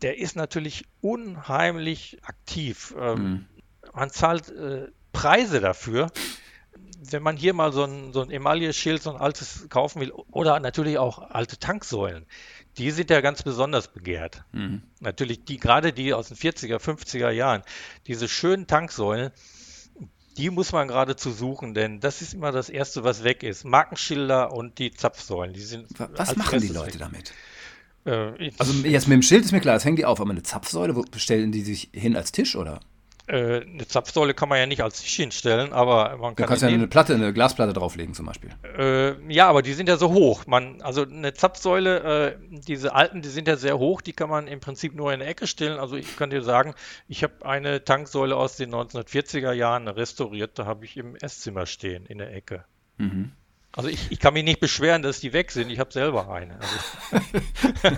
der 0.01 0.17
ist 0.17 0.35
natürlich 0.35 0.85
unheimlich 1.01 2.17
aktiv. 2.23 2.95
Ähm, 2.97 3.23
mhm. 3.23 3.45
Man 3.93 4.09
zahlt 4.09 4.49
äh, 4.49 4.87
Preise 5.11 5.59
dafür. 5.59 6.11
Wenn 7.03 7.23
man 7.23 7.35
hier 7.35 7.53
mal 7.53 7.73
so 7.73 7.83
ein, 7.83 8.13
so 8.13 8.21
ein 8.21 8.29
Emaille-Schild, 8.29 9.01
so 9.01 9.11
ein 9.11 9.17
altes 9.19 9.67
kaufen 9.69 10.01
will, 10.01 10.11
oder 10.11 10.59
natürlich 10.59 10.97
auch 10.97 11.31
alte 11.31 11.57
Tanksäulen, 11.57 12.25
die 12.77 12.91
sind 12.91 13.09
ja 13.09 13.21
ganz 13.21 13.43
besonders 13.43 13.87
begehrt. 13.87 14.43
Mhm. 14.51 14.83
Natürlich 14.99 15.43
die, 15.43 15.57
gerade 15.57 15.93
die 15.93 16.13
aus 16.13 16.29
den 16.29 16.37
40er, 16.37 16.77
50er 16.77 17.31
Jahren, 17.31 17.63
diese 18.07 18.27
schönen 18.27 18.67
Tanksäulen, 18.67 19.31
die 20.37 20.49
muss 20.49 20.71
man 20.71 20.87
geradezu 20.87 21.31
suchen, 21.31 21.73
denn 21.73 21.99
das 21.99 22.21
ist 22.21 22.33
immer 22.33 22.51
das 22.51 22.69
Erste, 22.69 23.03
was 23.03 23.23
weg 23.23 23.43
ist. 23.43 23.65
Markenschilder 23.65 24.53
und 24.53 24.79
die 24.79 24.91
Zapfsäulen. 24.91 25.53
Die 25.53 25.61
sind 25.61 25.87
was 25.97 26.35
machen 26.35 26.61
die 26.61 26.67
Leute 26.69 26.93
weg. 26.93 26.99
damit? 26.99 27.33
Äh, 28.05 28.51
also 28.57 28.73
jetzt 28.87 29.07
mit 29.07 29.15
dem 29.15 29.21
Schild 29.21 29.45
ist 29.45 29.51
mir 29.51 29.59
klar, 29.59 29.75
das 29.75 29.85
hängen 29.85 29.95
die 29.95 30.05
auf, 30.05 30.19
aber 30.19 30.31
eine 30.31 30.43
Zapfsäule, 30.43 30.95
wo 30.95 31.03
stellen 31.15 31.51
die 31.51 31.61
sich 31.61 31.89
hin 31.93 32.15
als 32.15 32.31
Tisch 32.31 32.55
oder? 32.55 32.79
Äh, 33.27 33.61
eine 33.61 33.87
Zapfsäule 33.87 34.33
kann 34.33 34.49
man 34.49 34.57
ja 34.57 34.65
nicht 34.65 34.81
als 34.81 35.01
Tisch 35.01 35.15
hinstellen, 35.15 35.71
aber 35.71 36.17
man 36.17 36.35
kann. 36.35 36.43
Du 36.43 36.45
kannst 36.45 36.63
ja 36.63 36.67
eine 36.67 36.87
Platte, 36.87 37.13
eine 37.13 37.31
Glasplatte 37.31 37.71
drauflegen 37.71 38.13
zum 38.13 38.25
Beispiel. 38.25 38.49
Äh, 38.77 39.31
ja, 39.31 39.47
aber 39.47 39.61
die 39.61 39.73
sind 39.73 39.87
ja 39.87 39.95
so 39.97 40.11
hoch. 40.11 40.47
Man, 40.47 40.81
also 40.81 41.03
eine 41.03 41.33
Zapfsäule, 41.33 42.33
äh, 42.33 42.37
diese 42.49 42.93
alten, 42.93 43.21
die 43.21 43.29
sind 43.29 43.47
ja 43.47 43.55
sehr 43.55 43.77
hoch, 43.77 44.01
die 44.01 44.13
kann 44.13 44.29
man 44.29 44.47
im 44.47 44.59
Prinzip 44.59 44.95
nur 44.95 45.13
in 45.13 45.19
der 45.19 45.29
Ecke 45.29 45.47
stellen. 45.47 45.79
Also 45.79 45.95
ich 45.95 46.17
kann 46.17 46.29
dir 46.29 46.41
sagen, 46.41 46.73
ich 47.07 47.23
habe 47.23 47.45
eine 47.45 47.83
Tanksäule 47.83 48.35
aus 48.35 48.57
den 48.57 48.73
1940er 48.73 49.53
Jahren 49.53 49.87
restauriert, 49.87 50.57
da 50.59 50.65
habe 50.65 50.83
ich 50.83 50.97
im 50.97 51.15
Esszimmer 51.15 51.67
stehen 51.67 52.05
in 52.07 52.17
der 52.17 52.35
Ecke. 52.35 52.65
Mhm. 52.97 53.31
Also 53.73 53.87
ich, 53.87 54.11
ich, 54.11 54.19
kann 54.19 54.33
mich 54.33 54.43
nicht 54.43 54.59
beschweren, 54.59 55.01
dass 55.01 55.21
die 55.21 55.31
weg 55.31 55.51
sind. 55.51 55.69
Ich 55.69 55.79
habe 55.79 55.93
selber 55.93 56.29
eine. 56.29 56.59
Also. 56.59 57.97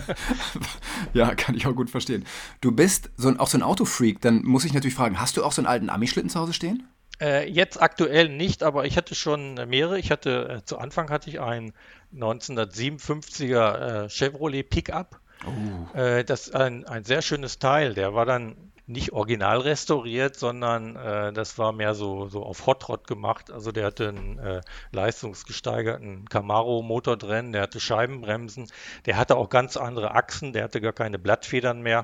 ja, 1.14 1.34
kann 1.34 1.56
ich 1.56 1.66
auch 1.66 1.74
gut 1.74 1.90
verstehen. 1.90 2.24
Du 2.60 2.70
bist 2.70 3.10
so 3.16 3.28
ein, 3.28 3.40
auch 3.40 3.48
so 3.48 3.58
ein 3.58 3.62
Autofreak. 3.62 4.20
Dann 4.20 4.44
muss 4.44 4.64
ich 4.64 4.72
natürlich 4.72 4.94
fragen, 4.94 5.20
hast 5.20 5.36
du 5.36 5.44
auch 5.44 5.52
so 5.52 5.60
einen 5.60 5.66
alten 5.66 5.90
Ami-Schlitten 5.90 6.30
zu 6.30 6.38
Hause 6.38 6.52
stehen? 6.52 6.86
Äh, 7.20 7.48
jetzt 7.50 7.82
aktuell 7.82 8.28
nicht, 8.28 8.62
aber 8.62 8.84
ich 8.84 8.96
hatte 8.96 9.16
schon 9.16 9.54
mehrere. 9.68 9.98
Ich 9.98 10.12
hatte, 10.12 10.60
äh, 10.62 10.64
zu 10.64 10.78
Anfang 10.78 11.10
hatte 11.10 11.28
ich 11.28 11.40
einen 11.40 11.72
1957er 12.14 14.04
äh, 14.04 14.08
Chevrolet 14.08 14.62
Pickup. 14.62 15.20
Oh. 15.44 15.98
Äh, 15.98 16.24
das 16.24 16.46
ist 16.48 16.54
ein, 16.54 16.86
ein 16.86 17.04
sehr 17.04 17.22
schönes 17.22 17.58
Teil. 17.58 17.94
Der 17.94 18.14
war 18.14 18.26
dann 18.26 18.56
nicht 18.86 19.12
original 19.12 19.60
restauriert, 19.60 20.36
sondern 20.36 20.96
äh, 20.96 21.32
das 21.32 21.56
war 21.56 21.72
mehr 21.72 21.94
so, 21.94 22.28
so 22.28 22.42
auf 22.42 22.66
Hot 22.66 22.88
Rod 22.88 23.06
gemacht. 23.06 23.50
Also 23.50 23.72
der 23.72 23.86
hatte 23.86 24.08
einen 24.08 24.38
äh, 24.38 24.60
leistungsgesteigerten 24.92 26.28
Camaro-Motor 26.28 27.16
drin, 27.16 27.52
der 27.52 27.62
hatte 27.62 27.80
Scheibenbremsen, 27.80 28.68
der 29.06 29.16
hatte 29.16 29.36
auch 29.36 29.48
ganz 29.48 29.76
andere 29.76 30.14
Achsen, 30.14 30.52
der 30.52 30.64
hatte 30.64 30.80
gar 30.80 30.92
keine 30.92 31.18
Blattfedern 31.18 31.80
mehr. 31.80 32.02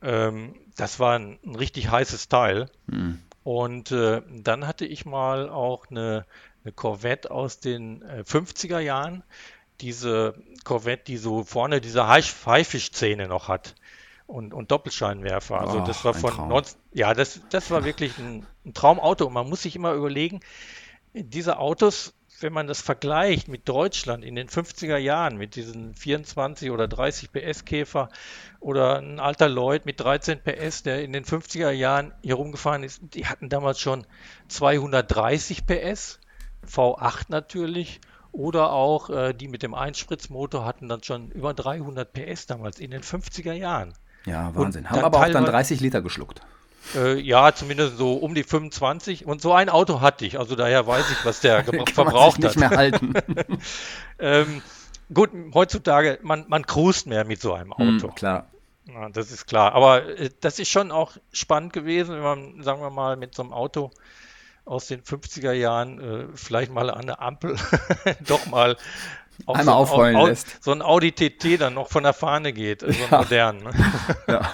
Ähm, 0.00 0.54
das 0.76 0.98
war 0.98 1.18
ein, 1.18 1.38
ein, 1.44 1.54
richtig 1.54 1.90
heißes 1.90 2.28
Teil. 2.28 2.70
Mhm. 2.86 3.20
Und 3.42 3.92
äh, 3.92 4.22
dann 4.30 4.66
hatte 4.66 4.86
ich 4.86 5.04
mal 5.04 5.50
auch 5.50 5.86
eine, 5.90 6.24
eine 6.64 6.72
Corvette 6.72 7.30
aus 7.30 7.60
den 7.60 8.02
50er 8.02 8.78
äh, 8.78 8.84
Jahren. 8.84 9.22
Diese 9.82 10.34
Corvette, 10.64 11.04
die 11.04 11.18
so 11.18 11.44
vorne 11.44 11.82
diese 11.82 12.08
Haifischzähne 12.08 13.28
noch 13.28 13.48
hat 13.48 13.74
und, 14.26 14.52
und 14.52 14.70
Doppelscheinwerfer. 14.70 15.60
Also 15.60 15.80
das 15.80 16.04
war 16.04 16.14
von 16.14 16.48
19, 16.48 16.78
ja, 16.92 17.14
das, 17.14 17.40
das 17.50 17.70
war 17.70 17.84
wirklich 17.84 18.18
ein, 18.18 18.44
ein, 18.64 18.74
Traumauto. 18.74 19.26
Und 19.26 19.32
man 19.32 19.48
muss 19.48 19.62
sich 19.62 19.76
immer 19.76 19.92
überlegen, 19.92 20.40
diese 21.14 21.58
Autos, 21.58 22.12
wenn 22.40 22.52
man 22.52 22.66
das 22.66 22.80
vergleicht 22.80 23.48
mit 23.48 23.68
Deutschland 23.68 24.24
in 24.24 24.34
den 24.34 24.48
50er 24.48 24.96
Jahren, 24.96 25.36
mit 25.36 25.54
diesen 25.54 25.94
24 25.94 26.70
oder 26.70 26.88
30 26.88 27.32
PS 27.32 27.64
Käfer 27.64 28.08
oder 28.60 28.98
ein 28.98 29.20
alter 29.20 29.48
Lloyd 29.48 29.86
mit 29.86 30.00
13 30.00 30.40
PS, 30.42 30.82
der 30.82 31.02
in 31.02 31.12
den 31.12 31.24
50er 31.24 31.70
Jahren 31.70 32.12
hier 32.22 32.34
rumgefahren 32.34 32.82
ist, 32.82 33.00
die 33.14 33.26
hatten 33.26 33.48
damals 33.48 33.80
schon 33.80 34.06
230 34.48 35.66
PS, 35.66 36.18
V8 36.66 37.26
natürlich. 37.28 38.00
Oder 38.32 38.70
auch 38.70 39.08
äh, 39.08 39.32
die 39.32 39.48
mit 39.48 39.62
dem 39.62 39.72
Einspritzmotor 39.72 40.66
hatten 40.66 40.88
dann 40.88 41.02
schon 41.02 41.30
über 41.30 41.54
300 41.54 42.12
PS 42.12 42.44
damals 42.44 42.78
in 42.78 42.90
den 42.90 43.00
50er 43.00 43.54
Jahren. 43.54 43.94
Ja, 44.26 44.54
Wahnsinn. 44.54 44.90
Haben 44.90 45.04
aber 45.04 45.20
auch 45.20 45.30
dann 45.30 45.44
30 45.44 45.80
Liter 45.80 46.02
geschluckt. 46.02 46.42
Äh, 46.94 47.20
ja, 47.20 47.52
zumindest 47.54 47.96
so 47.96 48.14
um 48.14 48.34
die 48.34 48.42
25. 48.42 49.26
Und 49.26 49.40
so 49.40 49.52
ein 49.52 49.68
Auto 49.68 50.00
hatte 50.00 50.26
ich. 50.26 50.38
Also 50.38 50.56
daher 50.56 50.86
weiß 50.86 51.10
ich, 51.10 51.24
was 51.24 51.40
der 51.40 51.64
verbraucht 51.94 52.36
hat. 52.36 52.44
nicht 52.44 52.58
mehr 52.58 52.70
halten. 52.70 53.14
ähm, 54.18 54.62
gut, 55.12 55.30
heutzutage, 55.54 56.18
man, 56.22 56.44
man 56.48 56.66
cruist 56.66 57.06
mehr 57.06 57.24
mit 57.24 57.40
so 57.40 57.54
einem 57.54 57.72
hm, 57.76 57.96
Auto. 57.96 58.08
Mm, 58.08 58.14
klar. 58.14 58.46
Ja, 58.86 59.08
das 59.08 59.32
ist 59.32 59.46
klar. 59.46 59.72
Aber 59.72 60.06
äh, 60.18 60.30
das 60.40 60.58
ist 60.58 60.68
schon 60.68 60.92
auch 60.92 61.16
spannend 61.32 61.72
gewesen, 61.72 62.16
wenn 62.16 62.22
man, 62.22 62.62
sagen 62.62 62.80
wir 62.80 62.90
mal, 62.90 63.16
mit 63.16 63.34
so 63.34 63.42
einem 63.42 63.52
Auto 63.52 63.90
aus 64.64 64.88
den 64.88 65.02
50er 65.02 65.52
Jahren 65.52 66.00
äh, 66.00 66.26
vielleicht 66.34 66.72
mal 66.72 66.90
an 66.90 67.06
der 67.06 67.22
Ampel 67.22 67.56
doch 68.26 68.46
mal 68.46 68.76
Einmal 69.46 69.64
so 69.64 69.70
aufrollen 69.72 70.16
Audi, 70.16 70.30
lässt. 70.30 70.64
So 70.64 70.72
ein 70.72 70.82
Audi 70.82 71.12
TT 71.12 71.60
dann 71.60 71.74
noch 71.74 71.88
von 71.88 72.02
der 72.02 72.12
Fahne 72.12 72.52
geht, 72.52 72.80
so 72.80 72.88
ja. 72.88 73.18
modern. 73.18 73.62
Ne? 73.62 73.70
Ja. 74.28 74.50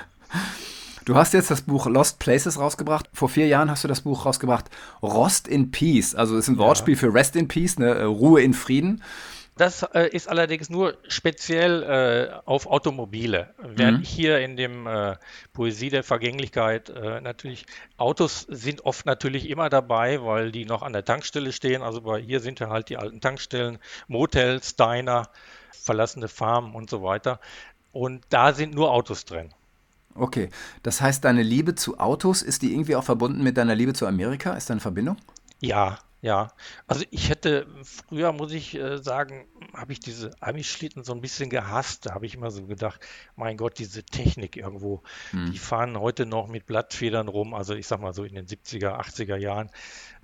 Du 1.04 1.16
hast 1.16 1.34
jetzt 1.34 1.50
das 1.50 1.62
Buch 1.62 1.86
Lost 1.86 2.20
Places 2.20 2.60
rausgebracht. 2.60 3.08
Vor 3.12 3.28
vier 3.28 3.48
Jahren 3.48 3.70
hast 3.70 3.82
du 3.82 3.88
das 3.88 4.02
Buch 4.02 4.24
rausgebracht 4.24 4.66
Rost 5.02 5.48
in 5.48 5.72
Peace. 5.72 6.14
Also 6.14 6.36
es 6.36 6.44
ist 6.44 6.48
ein 6.48 6.58
Wortspiel 6.58 6.94
ja. 6.94 7.00
für 7.00 7.12
Rest 7.12 7.34
in 7.34 7.48
Peace, 7.48 7.78
ne? 7.78 8.04
Ruhe 8.04 8.40
in 8.40 8.54
Frieden. 8.54 9.02
Das 9.56 9.82
äh, 9.82 10.08
ist 10.08 10.28
allerdings 10.28 10.70
nur 10.70 10.96
speziell 11.08 11.82
äh, 11.82 12.40
auf 12.46 12.66
Automobile. 12.66 13.52
Während 13.58 13.98
mhm. 13.98 14.04
hier 14.04 14.38
in 14.38 14.56
dem 14.56 14.86
äh, 14.86 15.16
Poesie 15.52 15.90
der 15.90 16.02
Vergänglichkeit 16.02 16.88
äh, 16.88 17.20
natürlich 17.20 17.66
Autos 17.98 18.46
sind 18.48 18.86
oft 18.86 19.04
natürlich 19.04 19.50
immer 19.50 19.68
dabei, 19.68 20.22
weil 20.22 20.52
die 20.52 20.64
noch 20.64 20.82
an 20.82 20.94
der 20.94 21.04
Tankstelle 21.04 21.52
stehen. 21.52 21.82
Also 21.82 22.00
bei 22.00 22.20
hier 22.20 22.40
sind 22.40 22.60
ja 22.60 22.70
halt 22.70 22.88
die 22.88 22.96
alten 22.96 23.20
Tankstellen, 23.20 23.78
Motels, 24.08 24.76
Diner, 24.76 25.28
verlassene 25.70 26.28
Farmen 26.28 26.74
und 26.74 26.88
so 26.88 27.02
weiter. 27.02 27.38
Und 27.92 28.24
da 28.30 28.54
sind 28.54 28.74
nur 28.74 28.90
Autos 28.90 29.26
drin. 29.26 29.50
Okay, 30.14 30.48
das 30.82 31.00
heißt, 31.00 31.24
deine 31.24 31.42
Liebe 31.42 31.74
zu 31.74 31.98
Autos, 31.98 32.42
ist 32.42 32.62
die 32.62 32.72
irgendwie 32.72 32.96
auch 32.96 33.04
verbunden 33.04 33.42
mit 33.42 33.56
deiner 33.56 33.74
Liebe 33.74 33.92
zu 33.92 34.06
Amerika? 34.06 34.54
Ist 34.54 34.70
da 34.70 34.74
eine 34.74 34.80
Verbindung? 34.80 35.16
Ja, 35.60 35.98
ja, 36.22 36.52
also 36.86 37.04
ich 37.10 37.30
hätte 37.30 37.66
früher, 37.82 38.30
muss 38.30 38.52
ich 38.52 38.76
äh, 38.76 38.98
sagen, 38.98 39.48
habe 39.74 39.92
ich 39.92 39.98
diese 39.98 40.30
Ami-Schlitten 40.40 41.02
so 41.02 41.12
ein 41.12 41.20
bisschen 41.20 41.50
gehasst. 41.50 42.06
Da 42.06 42.14
habe 42.14 42.26
ich 42.26 42.36
immer 42.36 42.52
so 42.52 42.64
gedacht, 42.64 43.00
mein 43.34 43.56
Gott, 43.56 43.80
diese 43.80 44.04
Technik 44.04 44.56
irgendwo, 44.56 45.02
hm. 45.30 45.50
die 45.50 45.58
fahren 45.58 45.98
heute 45.98 46.24
noch 46.24 46.46
mit 46.46 46.64
Blattfedern 46.66 47.26
rum. 47.26 47.54
Also 47.54 47.74
ich 47.74 47.88
sag 47.88 48.00
mal 48.00 48.14
so 48.14 48.22
in 48.22 48.36
den 48.36 48.46
70er, 48.46 49.00
80er 49.00 49.34
Jahren. 49.34 49.68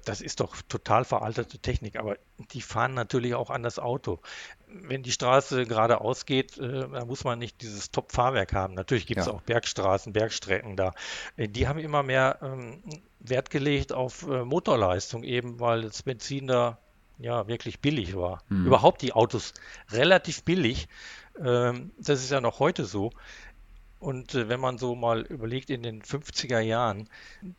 Das 0.09 0.23
ist 0.23 0.41
doch 0.41 0.57
total 0.69 1.05
veraltete 1.05 1.59
Technik, 1.59 1.97
aber 1.97 2.17
die 2.53 2.63
fahren 2.63 2.95
natürlich 2.95 3.35
auch 3.35 3.51
an 3.51 3.63
das 3.63 3.79
Auto. 3.79 4.21
Wenn 4.67 5.03
die 5.03 5.13
Straße 5.13 5.67
geradeaus 5.67 6.25
geht, 6.25 6.57
äh, 6.57 6.89
da 6.89 7.05
muss 7.05 7.25
man 7.25 7.39
nicht 7.39 7.61
dieses 7.61 7.91
Top-Fahrwerk 7.91 8.55
haben. 8.55 8.73
Natürlich 8.73 9.07
gibt 9.07 9.21
es 9.21 9.27
ja. 9.27 9.33
auch 9.33 9.43
Bergstraßen, 9.43 10.15
Bergstrecken 10.15 10.77
da. 10.77 10.95
Äh, 11.37 11.49
die 11.49 11.69
haben 11.69 11.79
immer 11.79 12.03
mehr 12.03 12.39
ähm, 12.41 12.83
Wert 13.21 13.51
gelegt 13.51 13.93
auf 13.93 14.27
äh, 14.27 14.45
Motorleistung, 14.45 15.25
eben 15.25 15.61
weil 15.61 15.83
das 15.83 16.03
Benzin 16.03 16.47
da 16.47 16.79
ja 17.19 17.47
wirklich 17.47 17.81
billig 17.81 18.17
war. 18.17 18.43
Mhm. 18.49 18.67
Überhaupt 18.67 19.03
die 19.03 19.13
Autos 19.13 19.53
relativ 19.91 20.43
billig. 20.43 20.89
Ähm, 21.39 21.91
das 21.99 22.21
ist 22.21 22.31
ja 22.31 22.41
noch 22.41 22.61
heute 22.61 22.87
so. 22.87 23.11
Und 23.99 24.35
äh, 24.35 24.49
wenn 24.49 24.61
man 24.61 24.79
so 24.79 24.95
mal 24.95 25.23
überlegt, 25.23 25.71
in 25.71 25.83
den 25.83 26.03
50er 26.03 26.61
Jahren, 26.61 27.09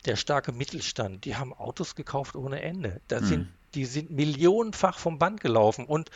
der 0.05 0.15
starke 0.15 0.51
Mittelstand, 0.51 1.25
die 1.25 1.35
haben 1.35 1.53
Autos 1.53 1.95
gekauft 1.95 2.35
ohne 2.35 2.61
Ende. 2.61 3.01
Da 3.07 3.19
mhm. 3.19 3.25
sind, 3.25 3.47
die 3.73 3.85
sind 3.85 4.11
millionenfach 4.11 4.97
vom 4.97 5.19
Band 5.19 5.41
gelaufen. 5.41 5.85
Und 5.85 6.09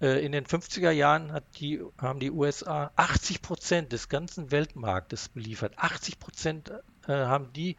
äh, 0.00 0.24
in 0.24 0.32
den 0.32 0.44
50er 0.44 0.90
Jahren 0.90 1.32
hat 1.32 1.44
die, 1.58 1.80
haben 1.98 2.20
die 2.20 2.30
USA 2.30 2.90
80 2.96 3.42
Prozent 3.42 3.92
des 3.92 4.08
ganzen 4.08 4.50
Weltmarktes 4.50 5.30
beliefert. 5.30 5.72
80 5.76 6.18
Prozent 6.18 6.70
äh, 7.06 7.12
haben 7.12 7.52
die 7.52 7.76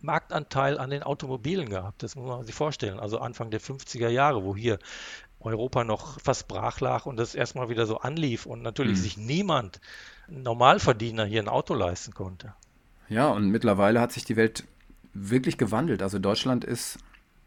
Marktanteil 0.00 0.78
an 0.78 0.90
den 0.90 1.02
Automobilen 1.02 1.68
gehabt. 1.68 2.02
Das 2.02 2.14
muss 2.14 2.28
man 2.28 2.46
sich 2.46 2.54
vorstellen. 2.54 3.00
Also 3.00 3.18
Anfang 3.18 3.50
der 3.50 3.60
50er 3.60 4.08
Jahre, 4.08 4.44
wo 4.44 4.54
hier 4.56 4.78
Europa 5.40 5.84
noch 5.84 6.20
fast 6.20 6.48
brach 6.48 6.80
lag 6.80 7.06
und 7.06 7.16
das 7.16 7.34
erstmal 7.34 7.68
wieder 7.68 7.86
so 7.86 7.98
anlief 7.98 8.46
und 8.46 8.62
natürlich 8.62 8.98
mhm. 8.98 9.02
sich 9.02 9.16
niemand, 9.16 9.80
Normalverdiener, 10.28 11.24
hier 11.24 11.42
ein 11.42 11.48
Auto 11.48 11.74
leisten 11.74 12.12
konnte. 12.12 12.54
Ja, 13.08 13.28
und 13.28 13.48
mittlerweile 13.50 14.00
hat 14.00 14.12
sich 14.12 14.24
die 14.24 14.36
Welt 14.36 14.64
wirklich 15.14 15.56
gewandelt. 15.58 16.02
Also 16.02 16.18
Deutschland 16.18 16.64
ist 16.64 16.98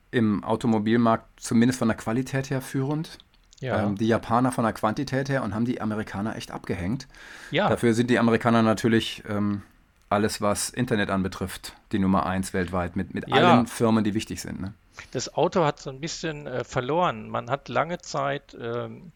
im 0.09 0.43
Automobilmarkt 0.43 1.39
zumindest 1.39 1.79
von 1.79 1.87
der 1.87 1.97
Qualität 1.97 2.49
her 2.49 2.61
führend. 2.61 3.19
Ja. 3.59 3.83
Ähm, 3.83 3.95
die 3.95 4.07
Japaner 4.07 4.51
von 4.51 4.63
der 4.63 4.73
Quantität 4.73 5.29
her 5.29 5.43
und 5.43 5.53
haben 5.53 5.65
die 5.65 5.81
Amerikaner 5.81 6.35
echt 6.35 6.51
abgehängt. 6.51 7.07
Ja. 7.51 7.69
Dafür 7.69 7.93
sind 7.93 8.09
die 8.09 8.17
Amerikaner 8.17 8.63
natürlich 8.63 9.23
ähm, 9.29 9.61
alles, 10.09 10.41
was 10.41 10.69
Internet 10.71 11.11
anbetrifft, 11.11 11.75
die 11.91 11.99
Nummer 11.99 12.25
eins 12.25 12.53
weltweit, 12.53 12.95
mit, 12.95 13.13
mit 13.13 13.29
Ja. 13.29 13.35
allen 13.35 13.67
Firmen, 13.67 14.03
die 14.03 14.15
wichtig 14.15 14.41
sind. 14.41 14.59
Ne? 14.59 14.73
Das 15.11 15.33
Auto 15.33 15.63
hat 15.65 15.79
so 15.79 15.89
ein 15.89 15.99
bisschen 16.01 16.47
äh, 16.47 16.63
verloren. 16.63 17.29
Man 17.29 17.49
hat 17.49 17.69
lange 17.69 17.99
Zeit 17.99 18.55
ähm, 18.59 19.13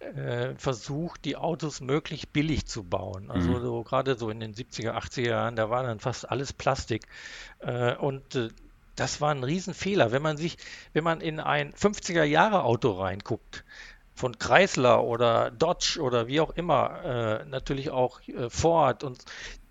äh, 0.00 0.54
versucht, 0.56 1.24
die 1.24 1.36
Autos 1.36 1.80
möglichst 1.80 2.32
billig 2.32 2.66
zu 2.66 2.84
bauen. 2.84 3.30
Also 3.30 3.58
Mhm. 3.58 3.62
so, 3.62 3.82
gerade 3.84 4.16
so 4.18 4.30
in 4.30 4.40
den 4.40 4.54
70er, 4.54 4.92
80er 4.94 5.28
Jahren, 5.28 5.56
da 5.56 5.70
war 5.70 5.82
dann 5.84 6.00
fast 6.00 6.28
alles 6.30 6.52
Plastik. 6.52 7.06
Äh, 7.60 7.94
und 7.96 8.34
äh, 8.34 8.48
das 8.96 9.20
war 9.20 9.30
ein 9.32 9.44
Riesenfehler. 9.44 10.12
Wenn 10.12 10.22
man 10.22 10.36
sich, 10.36 10.56
wenn 10.92 11.04
man 11.04 11.20
in 11.20 11.40
ein 11.40 11.72
50er 11.74 12.24
Jahre 12.24 12.64
Auto 12.64 12.92
reinguckt, 12.92 13.64
von 14.14 14.38
Chrysler 14.38 15.02
oder 15.04 15.50
Dodge 15.50 16.00
oder 16.00 16.28
wie 16.28 16.40
auch 16.40 16.50
immer, 16.50 17.40
äh, 17.42 17.44
natürlich 17.46 17.90
auch 17.90 18.20
äh, 18.28 18.48
Ford 18.48 19.02
und 19.02 19.24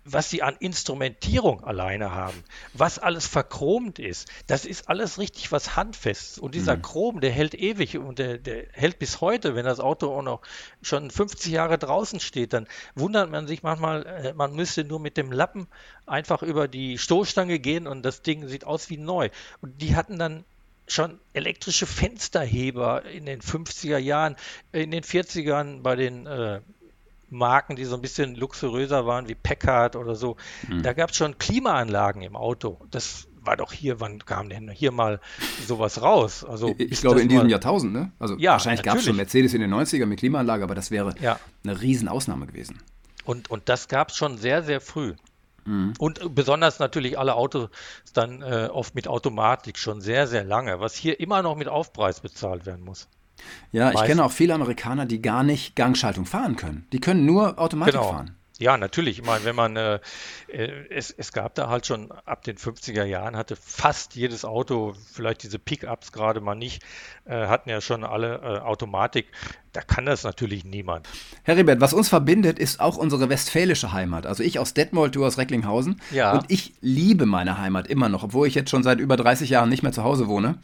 was 0.04 0.28
sie 0.28 0.42
an 0.42 0.56
Instrumentierung 0.58 1.64
alleine 1.64 2.12
haben, 2.12 2.44
was 2.74 2.98
alles 2.98 3.26
verchromt 3.26 3.98
ist, 3.98 4.28
das 4.46 4.64
ist 4.66 4.88
alles 4.88 5.18
richtig 5.18 5.50
was 5.50 5.76
handfest. 5.76 6.38
Und 6.38 6.54
dieser 6.54 6.76
Chrom, 6.76 7.20
der 7.20 7.30
hält 7.30 7.54
ewig 7.54 7.96
und 7.98 8.18
der, 8.18 8.38
der 8.38 8.66
hält 8.72 8.98
bis 8.98 9.20
heute, 9.20 9.54
wenn 9.54 9.64
das 9.64 9.80
Auto 9.80 10.14
auch 10.14 10.22
noch 10.22 10.42
schon 10.82 11.10
50 11.10 11.52
Jahre 11.52 11.78
draußen 11.78 12.20
steht, 12.20 12.52
dann 12.52 12.66
wundert 12.94 13.30
man 13.30 13.46
sich 13.46 13.62
manchmal, 13.62 14.04
äh, 14.06 14.32
man 14.34 14.54
müsste 14.54 14.84
nur 14.84 15.00
mit 15.00 15.16
dem 15.16 15.32
Lappen 15.32 15.66
einfach 16.06 16.42
über 16.42 16.68
die 16.68 16.98
Stoßstange 16.98 17.58
gehen 17.58 17.86
und 17.86 18.02
das 18.02 18.22
Ding 18.22 18.46
sieht 18.48 18.64
aus 18.64 18.90
wie 18.90 18.98
neu. 18.98 19.30
Und 19.62 19.80
die 19.80 19.96
hatten 19.96 20.18
dann 20.18 20.44
schon 20.86 21.18
elektrische 21.32 21.86
Fensterheber 21.86 23.04
in 23.06 23.24
den 23.24 23.40
50er 23.40 23.96
Jahren, 23.96 24.36
in 24.72 24.90
den 24.90 25.02
40ern 25.02 25.80
bei 25.80 25.96
den 25.96 26.26
äh, 26.26 26.60
Marken, 27.30 27.76
die 27.76 27.84
so 27.84 27.94
ein 27.96 28.02
bisschen 28.02 28.34
luxuriöser 28.34 29.06
waren, 29.06 29.28
wie 29.28 29.34
Packard 29.34 29.96
oder 29.96 30.14
so. 30.14 30.36
Da 30.82 30.92
gab 30.92 31.10
es 31.10 31.16
schon 31.16 31.38
Klimaanlagen 31.38 32.22
im 32.22 32.36
Auto. 32.36 32.78
Das 32.90 33.26
war 33.42 33.56
doch 33.56 33.72
hier, 33.72 34.00
wann 34.00 34.24
kam 34.24 34.48
denn 34.48 34.70
hier 34.70 34.90
mal 34.90 35.20
sowas 35.66 36.00
raus? 36.00 36.44
Also 36.44 36.74
Ich 36.78 37.00
glaube, 37.00 37.20
in 37.20 37.28
diesem 37.28 37.44
mal- 37.44 37.50
Jahrtausend, 37.50 37.92
ne? 37.92 38.12
Also 38.18 38.36
Ja, 38.38 38.52
wahrscheinlich 38.52 38.82
gab 38.82 38.96
es 38.96 39.04
schon. 39.04 39.16
Mercedes 39.16 39.52
in 39.52 39.60
den 39.60 39.70
90ern 39.74 40.06
mit 40.06 40.18
Klimaanlage, 40.20 40.62
aber 40.64 40.74
das 40.74 40.90
wäre 40.90 41.14
Ja. 41.20 41.38
eine 41.62 41.80
Riesenausnahme 41.80 42.46
gewesen. 42.46 42.78
Und, 43.24 43.50
und 43.50 43.68
das 43.68 43.88
gab 43.88 44.10
es 44.10 44.16
schon 44.16 44.38
sehr, 44.38 44.62
sehr 44.62 44.80
früh. 44.80 45.14
Mhm. 45.66 45.94
Und 45.98 46.34
besonders 46.34 46.78
natürlich 46.78 47.18
alle 47.18 47.34
Autos 47.34 47.68
dann 48.12 48.42
äh, 48.42 48.68
oft 48.70 48.94
mit 48.94 49.08
Automatik 49.08 49.78
schon 49.78 50.00
sehr, 50.00 50.26
sehr 50.26 50.44
lange, 50.44 50.80
was 50.80 50.94
hier 50.94 51.20
immer 51.20 51.42
noch 51.42 51.56
mit 51.56 51.68
Aufpreis 51.68 52.20
bezahlt 52.20 52.66
werden 52.66 52.84
muss. 52.84 53.08
Ja, 53.72 53.88
ich 53.88 53.94
Meist- 53.94 54.06
kenne 54.06 54.24
auch 54.24 54.32
viele 54.32 54.54
Amerikaner, 54.54 55.06
die 55.06 55.20
gar 55.22 55.42
nicht 55.42 55.76
Gangschaltung 55.76 56.26
fahren 56.26 56.56
können. 56.56 56.86
Die 56.92 57.00
können 57.00 57.26
nur 57.26 57.58
Automatik 57.58 57.94
Genau. 57.94 58.10
fahren. 58.10 58.36
Ja, 58.60 58.76
natürlich. 58.78 59.18
Ich 59.18 59.24
meine, 59.26 59.44
wenn 59.44 59.56
man, 59.56 59.76
äh, 59.76 59.98
äh, 60.46 60.70
es, 60.88 61.10
es 61.10 61.32
gab 61.32 61.56
da 61.56 61.68
halt 61.68 61.86
schon 61.86 62.12
ab 62.24 62.44
den 62.44 62.56
50er 62.56 63.02
Jahren, 63.04 63.36
hatte 63.36 63.56
fast 63.56 64.14
jedes 64.14 64.44
Auto, 64.44 64.94
vielleicht 65.12 65.42
diese 65.42 65.58
Pickups 65.58 66.12
gerade 66.12 66.40
mal 66.40 66.54
nicht, 66.54 66.80
äh, 67.24 67.48
hatten 67.48 67.68
ja 67.68 67.80
schon 67.80 68.04
alle 68.04 68.36
äh, 68.36 68.60
Automatik. 68.60 69.26
Da 69.72 69.80
kann 69.80 70.06
das 70.06 70.22
natürlich 70.22 70.64
niemand. 70.64 71.08
Heribert, 71.42 71.80
was 71.80 71.92
uns 71.92 72.08
verbindet, 72.08 72.60
ist 72.60 72.78
auch 72.78 72.96
unsere 72.96 73.28
westfälische 73.28 73.92
Heimat. 73.92 74.24
Also 74.24 74.44
ich 74.44 74.60
aus 74.60 74.72
Detmold, 74.72 75.16
du 75.16 75.26
aus 75.26 75.36
Recklinghausen. 75.36 76.00
Ja. 76.12 76.30
Und 76.34 76.44
ich 76.46 76.74
liebe 76.80 77.26
meine 77.26 77.58
Heimat 77.58 77.88
immer 77.88 78.08
noch, 78.08 78.22
obwohl 78.22 78.46
ich 78.46 78.54
jetzt 78.54 78.70
schon 78.70 78.84
seit 78.84 79.00
über 79.00 79.16
30 79.16 79.50
Jahren 79.50 79.68
nicht 79.68 79.82
mehr 79.82 79.90
zu 79.92 80.04
Hause 80.04 80.28
wohne. 80.28 80.58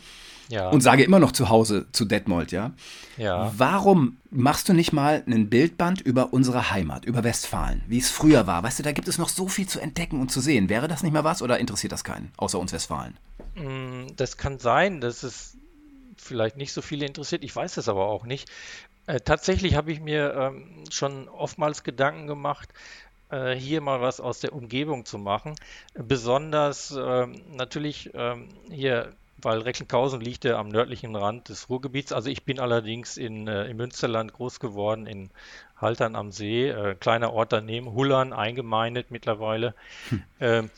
Ja, 0.51 0.69
Und 0.69 0.81
sage 0.81 1.05
immer 1.05 1.21
noch 1.21 1.31
zu 1.31 1.49
Hause 1.49 1.87
zu 1.93 2.05
Detmold, 2.05 2.51
ja. 2.51 2.73
ja. 3.17 3.53
Warum 3.57 4.17
machst 4.31 4.69
du 4.69 4.73
nicht 4.73 4.93
mal 4.93 5.23
ein 5.27 5.49
Bildband 5.49 6.01
über 6.01 6.33
unsere 6.33 6.73
Heimat, 6.73 7.05
über 7.05 7.23
Westfalen, 7.23 7.83
wie 7.87 7.99
es 7.99 8.11
früher 8.11 8.49
war? 8.49 8.63
Weißt 8.65 8.81
du, 8.81 8.83
da 8.83 8.91
gibt 8.91 9.07
es 9.07 9.17
noch 9.17 9.29
so 9.29 9.47
viel 9.47 9.69
zu 9.69 9.79
entdecken 9.79 10.21
und 10.21 10.33
zu 10.33 10.41
sehen. 10.41 10.69
Wäre 10.69 10.89
das 10.89 11.05
nicht 11.05 11.13
mal 11.13 11.23
was 11.23 11.41
oder 11.41 11.61
interessiert 11.61 11.93
das 11.93 12.03
keinen, 12.03 12.33
außer 12.37 12.59
uns 12.59 12.73
Westfalen? 12.73 13.17
Mm, 13.55 14.09
Das 14.17 14.37
kann 14.37 14.59
sein, 14.59 15.01
dass 15.01 15.23
es 15.23 15.57
vielleicht 16.17 16.57
nicht 16.57 16.73
so 16.73 16.83
viele 16.83 17.07
interessiert. 17.07 17.45
Ich 17.45 17.55
weiß 17.55 17.77
es 17.77 17.89
aber 17.89 18.07
auch 18.09 18.27
nicht. 18.27 18.49
Äh, 19.07 19.21
tatsächlich 19.21 19.77
habe 19.77 19.93
ich 19.93 20.01
mir 20.01 20.35
ähm, 20.35 20.85
schon 20.91 21.29
oftmals 21.29 21.85
Gedanken 21.85 22.27
gemacht, 22.27 22.71
äh, 23.31 23.55
hier 23.55 23.81
mal 23.81 24.01
was 24.01 24.21
aus 24.21 24.41
der 24.41 24.53
Umgebung 24.53 25.05
zu 25.05 25.19
machen. 25.19 25.55
Besonders 25.95 26.93
ähm, 26.99 27.41
natürlich 27.53 28.11
ähm, 28.15 28.49
hier, 28.69 29.15
weil 29.43 29.61
Recklinghausen 29.61 30.21
liegt 30.21 30.45
ja 30.45 30.59
am 30.59 30.69
nördlichen 30.69 31.15
Rand 31.17 31.49
des 31.49 31.69
Ruhrgebiets. 31.69 32.13
Also 32.13 32.31
ich 32.31 32.45
bin 32.45 32.59
allerdings 32.59 33.17
in, 33.17 33.49
äh, 33.49 33.67
im 33.67 33.77
Münsterland 33.77 34.33
groß 34.33 34.61
geworden, 34.61 35.07
in 35.07 35.31
Haltern 35.77 36.17
am 36.17 36.31
See, 36.31 36.69
äh, 36.69 36.95
kleiner 36.95 37.33
Ort 37.33 37.53
daneben, 37.53 37.93
Hullern 37.93 38.33
eingemeindet 38.33 39.11
mittlerweile. 39.11 39.75
Ähm, 40.41 40.71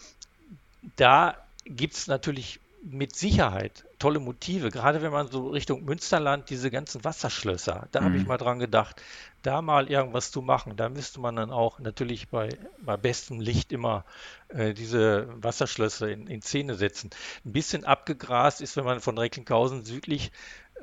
da 0.97 1.37
gibt 1.65 1.95
es 1.95 2.09
natürlich 2.09 2.59
mit 2.83 3.15
Sicherheit 3.15 3.85
tolle 4.01 4.19
Motive, 4.19 4.71
gerade 4.71 5.03
wenn 5.03 5.13
man 5.13 5.29
so 5.29 5.49
Richtung 5.49 5.85
Münsterland 5.85 6.51
diese 6.51 6.71
ganzen 6.71 7.05
Wasserschlösser, 7.05 7.87
da 7.93 8.03
habe 8.03 8.17
ich 8.17 8.27
mal 8.27 8.39
dran 8.39 8.59
gedacht, 8.59 9.01
da 9.43 9.63
mal 9.63 9.91
irgendwas 9.91 10.31
zu 10.31 10.43
machen. 10.43 10.77
Da 10.77 10.89
müsste 10.89 11.21
man 11.21 11.37
dann 11.37 11.51
auch 11.51 11.79
natürlich 11.79 12.29
bei, 12.29 12.51
bei 12.81 12.97
bestem 12.97 13.41
Licht 13.41 13.73
immer 13.73 14.05
äh, 14.49 14.75
diese 14.75 15.29
Wasserschlösser 15.43 16.09
in, 16.09 16.27
in 16.27 16.43
Szene 16.43 16.75
setzen. 16.75 17.11
Ein 17.45 17.53
bisschen 17.53 17.85
abgegrast 17.85 18.61
ist, 18.61 18.77
wenn 18.77 18.85
man 18.85 19.01
von 19.01 19.19
Recklinghausen 19.19 19.85
südlich 19.85 20.33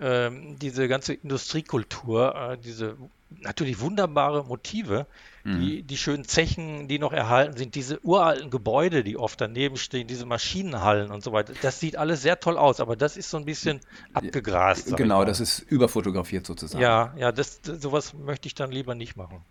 diese 0.02 0.88
ganze 0.88 1.14
Industriekultur, 1.14 2.36
äh, 2.36 2.58
diese 2.58 2.98
natürlich 3.42 3.80
wunderbare 3.80 4.44
Motive, 4.44 5.06
die, 5.46 5.84
die 5.84 5.98
schönen 5.98 6.26
Zechen, 6.26 6.88
die 6.88 7.00
noch 7.00 7.14
erhalten 7.14 7.58
sind, 7.58 7.76
diese 7.76 8.04
uralten 8.04 8.50
Gebäude, 8.50 9.04
die 9.04 9.18
oft 9.18 9.40
daneben 9.40 9.78
stehen, 9.78 10.08
diese 10.08 10.26
Maschinenhallen 10.26 11.12
und 11.12 11.24
so 11.24 11.32
weiter. 11.32 11.54
Das 11.62 11.80
sieht 11.80 11.96
alles 11.96 12.22
sehr 12.22 12.40
toll 12.40 12.58
aus, 12.58 12.80
aber 12.80 12.96
das 12.96 13.18
ist 13.18 13.30
so 13.30 13.38
ein 13.38 13.46
bisschen 13.46 13.80
abgegrast. 14.14 14.96
Genau, 14.96 15.26
das 15.26 15.40
ist 15.40 15.60
überfotografiert 15.60 16.46
sozusagen. 16.46 16.82
Ja, 16.82 17.14
ja, 17.18 17.32
das, 17.32 17.62
sowas 17.64 18.14
möchte 18.14 18.48
ich 18.48 18.56
dann 18.56 18.72
lieber 18.72 18.96
nicht 18.96 19.16
machen. 19.16 19.42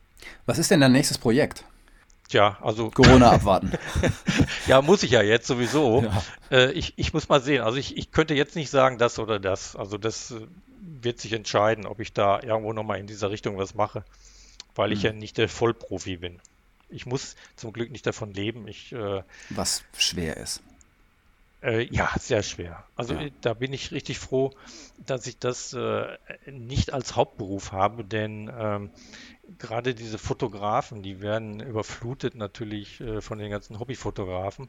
Was 0.46 0.58
ist 0.58 0.70
denn 0.70 0.80
dein 0.80 0.92
nächstes 0.92 1.18
Projekt? 1.18 1.64
Tja, 2.28 2.58
also 2.60 2.90
Corona 2.90 3.30
abwarten. 3.32 3.72
Ja, 4.66 4.82
muss 4.82 5.02
ich 5.02 5.12
ja 5.12 5.22
jetzt 5.22 5.46
sowieso. 5.46 6.02
Ja. 6.02 6.22
Äh, 6.50 6.72
ich, 6.72 6.92
ich 6.96 7.14
muss 7.14 7.30
mal 7.30 7.40
sehen. 7.40 7.62
Also 7.62 7.78
ich, 7.78 7.96
ich 7.96 8.10
könnte 8.10 8.34
jetzt 8.34 8.54
nicht 8.54 8.68
sagen, 8.68 8.98
das 8.98 9.18
oder 9.18 9.40
das. 9.40 9.74
Also 9.76 9.96
das 9.96 10.32
äh, 10.32 10.46
wird 10.78 11.20
sich 11.20 11.32
entscheiden, 11.32 11.86
ob 11.86 12.00
ich 12.00 12.12
da 12.12 12.42
irgendwo 12.42 12.74
nochmal 12.74 12.98
in 12.98 13.06
dieser 13.06 13.30
Richtung 13.30 13.56
was 13.56 13.74
mache, 13.74 14.04
weil 14.74 14.92
ich 14.92 15.02
ja 15.02 15.12
nicht 15.12 15.38
der 15.38 15.48
Vollprofi 15.48 16.18
bin. 16.18 16.38
Ich 16.90 17.06
muss 17.06 17.34
zum 17.56 17.72
Glück 17.72 17.90
nicht 17.90 18.06
davon 18.06 18.34
leben. 18.34 18.68
Ich, 18.68 18.92
äh, 18.92 19.22
Was 19.48 19.84
schwer 19.96 20.36
ist. 20.36 20.62
Äh, 21.62 21.82
ja, 21.92 22.10
sehr 22.18 22.42
schwer. 22.42 22.84
Also 22.94 23.14
Ja. 23.14 23.22
äh, 23.22 23.32
da 23.40 23.54
bin 23.54 23.72
ich 23.72 23.90
richtig 23.92 24.18
froh, 24.18 24.52
dass 24.98 25.26
ich 25.26 25.38
das 25.38 25.72
äh, 25.72 26.16
nicht 26.46 26.92
als 26.92 27.16
Hauptberuf 27.16 27.72
habe, 27.72 28.04
denn 28.04 28.50
ähm, 28.56 28.90
gerade 29.58 29.94
diese 29.94 30.18
Fotografen, 30.18 31.02
die 31.02 31.20
werden 31.20 31.60
überflutet 31.60 32.34
natürlich 32.34 33.00
äh, 33.00 33.20
von 33.20 33.38
den 33.38 33.50
ganzen 33.50 33.78
Hobbyfotografen. 33.78 34.68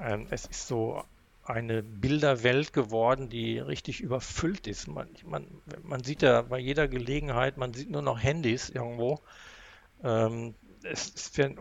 Ähm, 0.00 0.26
es 0.30 0.46
ist 0.46 0.66
so 0.66 1.02
eine 1.44 1.82
Bilderwelt 1.82 2.72
geworden, 2.72 3.28
die 3.28 3.58
richtig 3.58 4.00
überfüllt 4.00 4.66
ist. 4.66 4.88
Man, 4.88 5.08
man, 5.24 5.46
man 5.82 6.04
sieht 6.04 6.22
ja 6.22 6.42
bei 6.42 6.58
jeder 6.58 6.88
Gelegenheit, 6.88 7.56
man 7.56 7.74
sieht 7.74 7.90
nur 7.90 8.02
noch 8.02 8.22
Handys 8.22 8.70
irgendwo. 8.70 9.20
Ähm, 10.02 10.54
es, 10.82 11.12
es 11.14 11.36
werden 11.38 11.58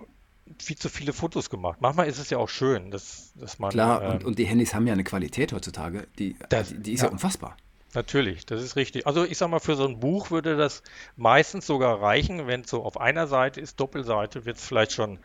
viel 0.62 0.78
zu 0.78 0.90
viele 0.90 1.14
Fotos 1.14 1.50
gemacht. 1.50 1.80
Manchmal 1.82 2.08
ist 2.08 2.18
es 2.20 2.30
ja 2.30 2.38
auch 2.38 2.50
schön, 2.50 2.92
dass, 2.92 3.34
dass 3.36 3.60
man. 3.60 3.72
Klar, 3.72 4.02
ähm, 4.04 4.12
und, 4.12 4.24
und 4.26 4.40
die 4.40 4.46
Handys 4.46 4.74
haben 4.74 4.88
ja 4.88 4.94
eine 4.94 5.04
Qualität 5.04 5.54
heutzutage, 5.54 6.08
die, 6.18 6.36
Das- 6.50 6.70
die, 6.70 6.80
die 6.80 6.94
ist 6.94 7.02
ja. 7.02 7.08
ja. 7.08 7.12
unfassbar. 7.12 7.56
Natürlich, 7.96 8.46
das 8.46 8.62
ist 8.62 8.76
richtig. 8.76 9.08
Also 9.08 9.26
ich 9.26 9.36
sag 9.40 9.50
mal, 9.50 9.60
für 9.60 9.76
so 9.76 9.84
ein 9.88 10.00
Buch 10.00 10.30
würde 10.30 10.56
das 10.56 10.84
meistens 11.18 11.66
sogar 11.66 12.00
reichen, 12.00 12.46
wenn 12.46 12.62
es 12.62 12.70
so 12.70 12.84
auf 12.84 13.02
einer 13.02 13.26
Seite 13.26 13.60
ist, 13.62 13.80
Doppelseite, 13.80 14.46
wird 14.46 14.58
es 14.58 14.66
vielleicht 14.68 14.92
schon 14.92 15.18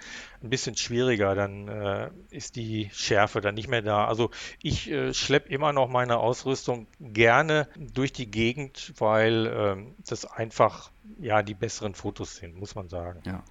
ein 0.43 0.49
bisschen 0.49 0.75
schwieriger, 0.75 1.35
dann 1.35 1.69
äh, 1.69 2.09
ist 2.31 2.57
die 2.57 2.89
Schärfe 2.95 3.43
dann 3.43 3.55
nicht 3.55 3.69
mehr 3.69 3.83
da. 3.83 4.07
Also 4.07 4.31
ich 4.63 4.91
äh, 4.91 5.13
schleppe 5.13 5.51
immer 5.51 5.75
noch 5.75 5.91
meine 5.91 6.17
Ausrüstung 6.17 6.87
gerne 7.01 7.69
durch 7.77 8.15
die 8.15 8.31
Gegend, 8.31 8.95
weil 8.97 9.47
ähm, 9.55 9.95
das 10.09 10.25
einfach 10.25 10.91
ja 11.21 11.43
die 11.43 11.53
besseren 11.53 11.95
Fotos 11.95 12.37
sind, 12.37 12.57
muss 12.59 12.75
man 12.75 12.89
sagen. 12.89 13.21
Ja. 13.27 13.43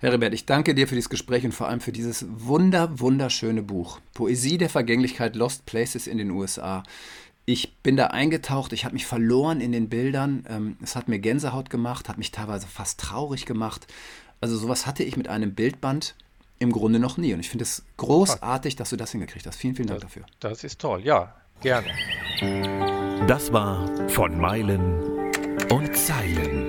Heribert, 0.00 0.34
ich 0.34 0.44
danke 0.44 0.74
dir 0.74 0.86
für 0.86 0.94
dieses 0.94 1.08
Gespräch 1.08 1.44
und 1.44 1.52
vor 1.52 1.68
allem 1.68 1.80
für 1.80 1.92
dieses 1.92 2.26
wunder, 2.28 3.00
wunderschöne 3.00 3.62
Buch. 3.62 4.00
Poesie 4.12 4.58
der 4.58 4.68
Vergänglichkeit, 4.68 5.34
Lost 5.36 5.64
Places 5.66 6.06
in 6.06 6.18
den 6.18 6.30
USA. 6.30 6.82
Ich 7.46 7.76
bin 7.82 7.96
da 7.96 8.06
eingetaucht, 8.08 8.72
ich 8.72 8.84
habe 8.84 8.94
mich 8.94 9.06
verloren 9.06 9.60
in 9.60 9.72
den 9.72 9.88
Bildern. 9.88 10.44
Ähm, 10.48 10.76
Es 10.82 10.96
hat 10.96 11.08
mir 11.08 11.18
Gänsehaut 11.18 11.70
gemacht, 11.70 12.08
hat 12.08 12.18
mich 12.18 12.32
teilweise 12.32 12.66
fast 12.66 13.00
traurig 13.00 13.46
gemacht. 13.46 13.86
Also 14.40 14.56
sowas 14.56 14.86
hatte 14.86 15.04
ich 15.04 15.16
mit 15.16 15.28
einem 15.28 15.54
Bildband 15.54 16.14
im 16.58 16.72
Grunde 16.72 16.98
noch 16.98 17.16
nie. 17.16 17.32
Und 17.34 17.40
ich 17.40 17.50
finde 17.50 17.64
es 17.64 17.84
großartig, 17.96 18.76
dass 18.76 18.90
du 18.90 18.96
das 18.96 19.12
hingekriegt 19.12 19.46
hast. 19.46 19.56
Vielen, 19.56 19.74
vielen 19.74 19.88
Dank 19.88 20.00
dafür. 20.00 20.24
Das 20.40 20.64
ist 20.64 20.80
toll, 20.80 21.02
ja, 21.04 21.34
gerne. 21.60 21.88
Das 23.26 23.52
war 23.52 23.88
von 24.08 24.38
Meilen 24.38 25.00
und 25.70 25.96
Zeilen. 25.96 26.68